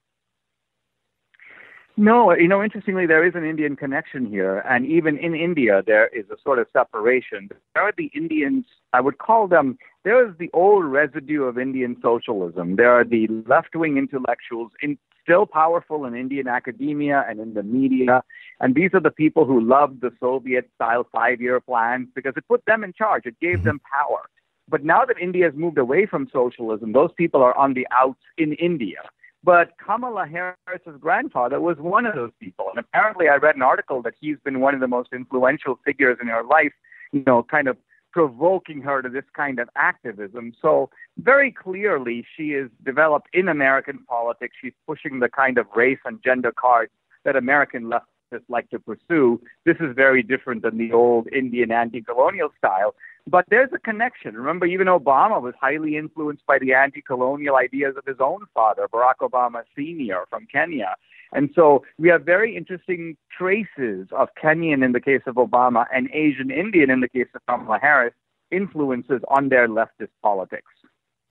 No, 2.00 2.32
you 2.32 2.46
know, 2.46 2.62
interestingly, 2.62 3.06
there 3.06 3.26
is 3.26 3.34
an 3.34 3.44
Indian 3.44 3.74
connection 3.74 4.24
here, 4.24 4.58
and 4.58 4.87
even 4.87 5.18
in 5.18 5.34
India, 5.34 5.82
there 5.84 6.06
is 6.06 6.26
a 6.30 6.37
sort 6.44 6.61
of 6.61 6.68
separation. 6.72 7.48
There 7.74 7.82
are 7.82 7.92
the 7.96 8.08
Indians, 8.14 8.66
I 8.92 9.00
would 9.00 9.18
call 9.18 9.48
them, 9.48 9.78
there 10.04 10.24
is 10.24 10.32
the 10.38 10.48
old 10.52 10.84
residue 10.84 11.42
of 11.42 11.58
Indian 11.58 11.96
socialism. 12.00 12.76
There 12.76 12.92
are 12.92 13.02
the 13.02 13.26
left 13.48 13.74
wing 13.74 13.96
intellectuals 13.98 14.70
in, 14.80 14.96
still 15.28 15.44
powerful 15.44 16.06
in 16.06 16.14
Indian 16.14 16.48
academia 16.48 17.24
and 17.28 17.38
in 17.38 17.52
the 17.52 17.62
media, 17.62 18.22
and 18.60 18.74
these 18.74 18.90
are 18.94 19.00
the 19.00 19.10
people 19.10 19.44
who 19.44 19.60
loved 19.60 20.00
the 20.00 20.10
Soviet 20.18 20.70
style 20.74 21.06
five 21.12 21.38
year 21.40 21.60
plans 21.60 22.08
because 22.14 22.32
it 22.36 22.44
put 22.48 22.64
them 22.64 22.82
in 22.82 22.94
charge, 22.94 23.26
it 23.26 23.38
gave 23.40 23.56
mm-hmm. 23.56 23.66
them 23.66 23.80
power. 23.98 24.22
But 24.70 24.84
now 24.84 25.04
that 25.04 25.18
India 25.18 25.44
has 25.44 25.54
moved 25.54 25.78
away 25.78 26.06
from 26.06 26.28
socialism, 26.32 26.92
those 26.92 27.10
people 27.16 27.42
are 27.42 27.56
on 27.56 27.74
the 27.74 27.86
outs 27.90 28.20
in 28.38 28.54
India. 28.54 29.02
But 29.44 29.72
Kamala 29.84 30.26
Harris's 30.26 31.00
grandfather 31.00 31.60
was 31.60 31.76
one 31.78 32.06
of 32.06 32.14
those 32.14 32.32
people. 32.40 32.66
And 32.70 32.78
apparently, 32.78 33.28
I 33.28 33.36
read 33.36 33.56
an 33.56 33.62
article 33.62 34.02
that 34.02 34.14
he's 34.20 34.36
been 34.44 34.60
one 34.60 34.74
of 34.74 34.80
the 34.80 34.88
most 34.88 35.10
influential 35.12 35.78
figures 35.84 36.18
in 36.20 36.28
her 36.28 36.42
life, 36.42 36.72
you 37.12 37.22
know, 37.26 37.42
kind 37.42 37.68
of 37.68 37.76
provoking 38.18 38.81
her 38.81 39.00
to 39.00 39.09
this 39.09 39.22
kind 39.33 39.61
of 39.61 39.68
activism. 39.76 40.52
So, 40.61 40.90
very 41.18 41.52
clearly, 41.52 42.26
she 42.37 42.46
is 42.46 42.68
developed 42.85 43.28
in 43.33 43.46
American 43.46 44.00
politics. 44.09 44.57
She's 44.61 44.72
pushing 44.88 45.20
the 45.20 45.28
kind 45.28 45.57
of 45.57 45.66
race 45.76 46.00
and 46.04 46.20
gender 46.20 46.50
cards 46.50 46.90
that 47.22 47.37
American 47.37 47.85
leftists 47.85 48.48
like 48.48 48.68
to 48.70 48.81
pursue. 48.81 49.40
This 49.64 49.76
is 49.78 49.94
very 49.94 50.24
different 50.24 50.62
than 50.62 50.78
the 50.78 50.92
old 50.92 51.28
Indian 51.33 51.70
anti 51.70 52.02
colonial 52.02 52.48
style. 52.59 52.96
But 53.28 53.44
there's 53.50 53.70
a 53.72 53.78
connection. 53.78 54.35
Remember, 54.35 54.66
even 54.66 54.88
Obama 54.88 55.40
was 55.40 55.54
highly 55.61 55.96
influenced 55.96 56.44
by 56.44 56.59
the 56.59 56.74
anti 56.74 57.00
colonial 57.00 57.54
ideas 57.54 57.94
of 57.96 58.04
his 58.04 58.16
own 58.18 58.46
father, 58.52 58.88
Barack 58.92 59.20
Obama 59.20 59.62
Sr. 59.76 60.24
from 60.28 60.48
Kenya. 60.50 60.96
And 61.32 61.50
so 61.54 61.84
we 61.98 62.08
have 62.08 62.24
very 62.24 62.56
interesting 62.56 63.16
traces 63.36 64.08
of 64.12 64.28
Kenyan 64.42 64.84
in 64.84 64.92
the 64.92 65.00
case 65.00 65.22
of 65.26 65.36
Obama 65.36 65.86
and 65.94 66.08
Asian 66.12 66.50
Indian 66.50 66.90
in 66.90 67.00
the 67.00 67.08
case 67.08 67.28
of 67.34 67.42
Kamala 67.46 67.78
Harris 67.80 68.14
influences 68.50 69.20
on 69.28 69.48
their 69.48 69.68
leftist 69.68 70.08
politics. 70.22 70.72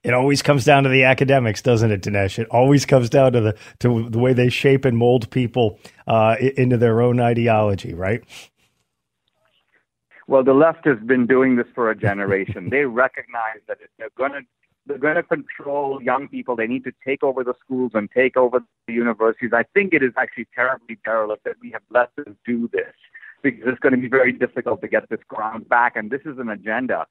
It 0.04 0.14
always 0.14 0.42
comes 0.42 0.64
down 0.64 0.84
to 0.84 0.90
the 0.90 1.04
academics, 1.04 1.62
doesn't 1.62 1.92
it, 1.92 2.02
Dinesh? 2.02 2.40
It 2.40 2.48
always 2.50 2.86
comes 2.86 3.10
down 3.10 3.34
to 3.34 3.42
the 3.42 3.58
to 3.80 4.10
the 4.10 4.20
way 4.20 4.34
they 4.34 4.50
shape 4.50 4.86
and 4.86 4.98
mold 4.98 5.30
people 5.32 5.80
uh, 6.06 6.36
into 6.40 6.78
their 6.78 7.02
own 7.02 7.20
ideology, 7.20 7.94
right? 7.94 8.24
Well, 10.28 10.44
the 10.44 10.54
left 10.54 10.86
has 10.86 11.00
been 11.00 11.26
doing 11.26 11.56
this 11.56 11.68
for 11.74 11.90
a 11.90 11.96
generation. 11.96 12.70
they 12.72 12.86
recognize 12.86 13.60
that 13.68 13.80
if 13.82 13.90
they're 13.98 14.10
going 14.16 14.34
to 14.34 14.42
they're 14.88 14.98
going 14.98 15.16
to 15.16 15.24
control 15.24 16.02
young 16.02 16.28
people. 16.28 16.56
They 16.56 16.68
need 16.68 16.84
to 16.86 16.92
take 17.06 17.24
over 17.24 17.44
the 17.44 17.54
schools 17.64 17.92
and 17.94 18.10
take 18.12 18.38
over 18.38 18.60
the 18.88 18.94
universities. 18.94 19.52
I 19.54 19.64
think 19.74 19.94
it 19.94 20.04
is 20.04 20.14
actually 20.18 20.48
terribly 20.56 20.96
perilous 20.96 21.40
that 21.46 21.56
we 21.62 21.72
have 21.72 21.82
let 21.90 22.16
them 22.16 22.38
do 22.46 22.70
this 22.72 22.94
because 23.44 23.64
it's 23.66 23.80
going 23.80 23.94
to 23.94 24.02
be 24.02 24.08
very 24.08 24.32
difficult 24.32 24.82
to 24.82 24.88
get 24.88 25.10
this 25.10 25.20
ground 25.28 25.70
back. 25.70 25.96
And 25.96 26.10
this 26.10 26.22
is 26.26 26.38
an 26.40 26.50
agenda 26.50 27.06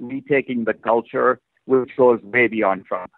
retaking 0.00 0.64
the 0.64 0.74
culture, 0.74 1.40
which 1.66 1.90
goes 1.96 2.20
way 2.22 2.48
beyond 2.48 2.84
Trump. 2.86 3.12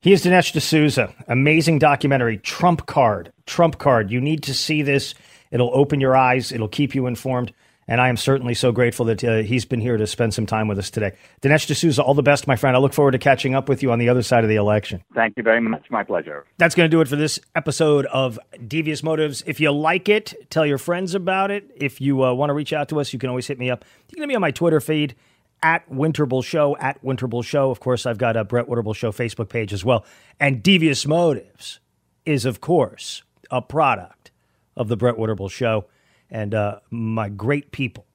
He 0.00 0.12
is 0.12 0.24
Dinesh 0.24 0.52
D'Souza. 0.52 1.12
Amazing 1.26 1.78
documentary, 1.78 2.38
Trump 2.38 2.86
Card. 2.86 3.32
Trump 3.44 3.78
Card. 3.78 4.10
You 4.10 4.20
need 4.20 4.42
to 4.44 4.54
see 4.54 4.82
this. 4.82 5.14
It'll 5.50 5.74
open 5.74 6.00
your 6.00 6.16
eyes. 6.16 6.52
It'll 6.52 6.68
keep 6.68 6.94
you 6.94 7.06
informed. 7.06 7.52
And 7.88 8.00
I 8.00 8.08
am 8.08 8.16
certainly 8.16 8.54
so 8.54 8.72
grateful 8.72 9.06
that 9.06 9.22
uh, 9.22 9.42
he's 9.42 9.64
been 9.64 9.80
here 9.80 9.96
to 9.96 10.06
spend 10.06 10.34
some 10.34 10.44
time 10.44 10.66
with 10.66 10.78
us 10.78 10.90
today. 10.90 11.12
Dinesh 11.40 11.72
D'Souza, 11.72 12.02
all 12.02 12.14
the 12.14 12.22
best, 12.22 12.46
my 12.48 12.56
friend. 12.56 12.76
I 12.76 12.80
look 12.80 12.92
forward 12.92 13.12
to 13.12 13.18
catching 13.18 13.54
up 13.54 13.68
with 13.68 13.82
you 13.82 13.92
on 13.92 14.00
the 14.00 14.08
other 14.08 14.22
side 14.22 14.42
of 14.42 14.50
the 14.50 14.56
election. 14.56 15.02
Thank 15.14 15.34
you 15.36 15.44
very 15.44 15.60
much. 15.60 15.86
My 15.90 16.02
pleasure. 16.02 16.44
That's 16.58 16.74
going 16.74 16.90
to 16.90 16.94
do 16.94 17.00
it 17.00 17.08
for 17.08 17.16
this 17.16 17.38
episode 17.54 18.06
of 18.06 18.38
Devious 18.66 19.04
Motives. 19.04 19.44
If 19.46 19.60
you 19.60 19.70
like 19.70 20.08
it, 20.08 20.34
tell 20.50 20.66
your 20.66 20.78
friends 20.78 21.14
about 21.14 21.50
it. 21.52 21.70
If 21.76 22.00
you 22.00 22.24
uh, 22.24 22.32
want 22.34 22.50
to 22.50 22.54
reach 22.54 22.72
out 22.72 22.88
to 22.88 22.98
us, 22.98 23.12
you 23.12 23.18
can 23.20 23.28
always 23.28 23.46
hit 23.46 23.58
me 23.58 23.70
up. 23.70 23.84
You 24.08 24.16
can 24.16 24.22
hit 24.22 24.28
me 24.28 24.34
on 24.34 24.40
my 24.40 24.50
Twitter 24.50 24.80
feed 24.80 25.14
at 25.62 25.88
Winterble 25.88 26.44
Show, 26.44 26.76
at 26.78 27.02
Winterble 27.04 27.44
Show. 27.44 27.70
Of 27.70 27.80
course, 27.80 28.04
I've 28.04 28.18
got 28.18 28.36
a 28.36 28.44
Brett 28.44 28.66
Winterble 28.66 28.96
Show 28.96 29.12
Facebook 29.12 29.48
page 29.48 29.72
as 29.72 29.84
well. 29.84 30.04
And 30.40 30.62
Devious 30.62 31.06
Motives 31.06 31.78
is, 32.24 32.44
of 32.44 32.60
course, 32.60 33.22
a 33.50 33.62
product 33.62 34.32
of 34.76 34.88
the 34.88 34.96
Brett 34.96 35.16
Winterble 35.16 35.50
Show 35.50 35.86
and 36.30 36.54
uh, 36.54 36.80
my 36.90 37.28
great 37.28 37.72
people 37.72 38.06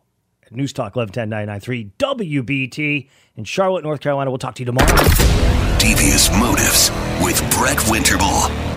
at 0.46 0.52
News 0.52 0.74
Talk 0.74 0.96
1110 0.96 1.30
WBT 1.98 3.10
in 3.36 3.44
Charlotte, 3.44 3.84
North 3.84 4.02
Carolina. 4.02 4.32
We'll 4.32 4.38
talk 4.38 4.56
to 4.56 4.62
you 4.62 4.66
tomorrow. 4.66 4.88
Devious 5.78 6.30
Motives 6.32 6.92
with 7.22 7.40
Brett 7.52 7.78
Winterble. 7.90 8.71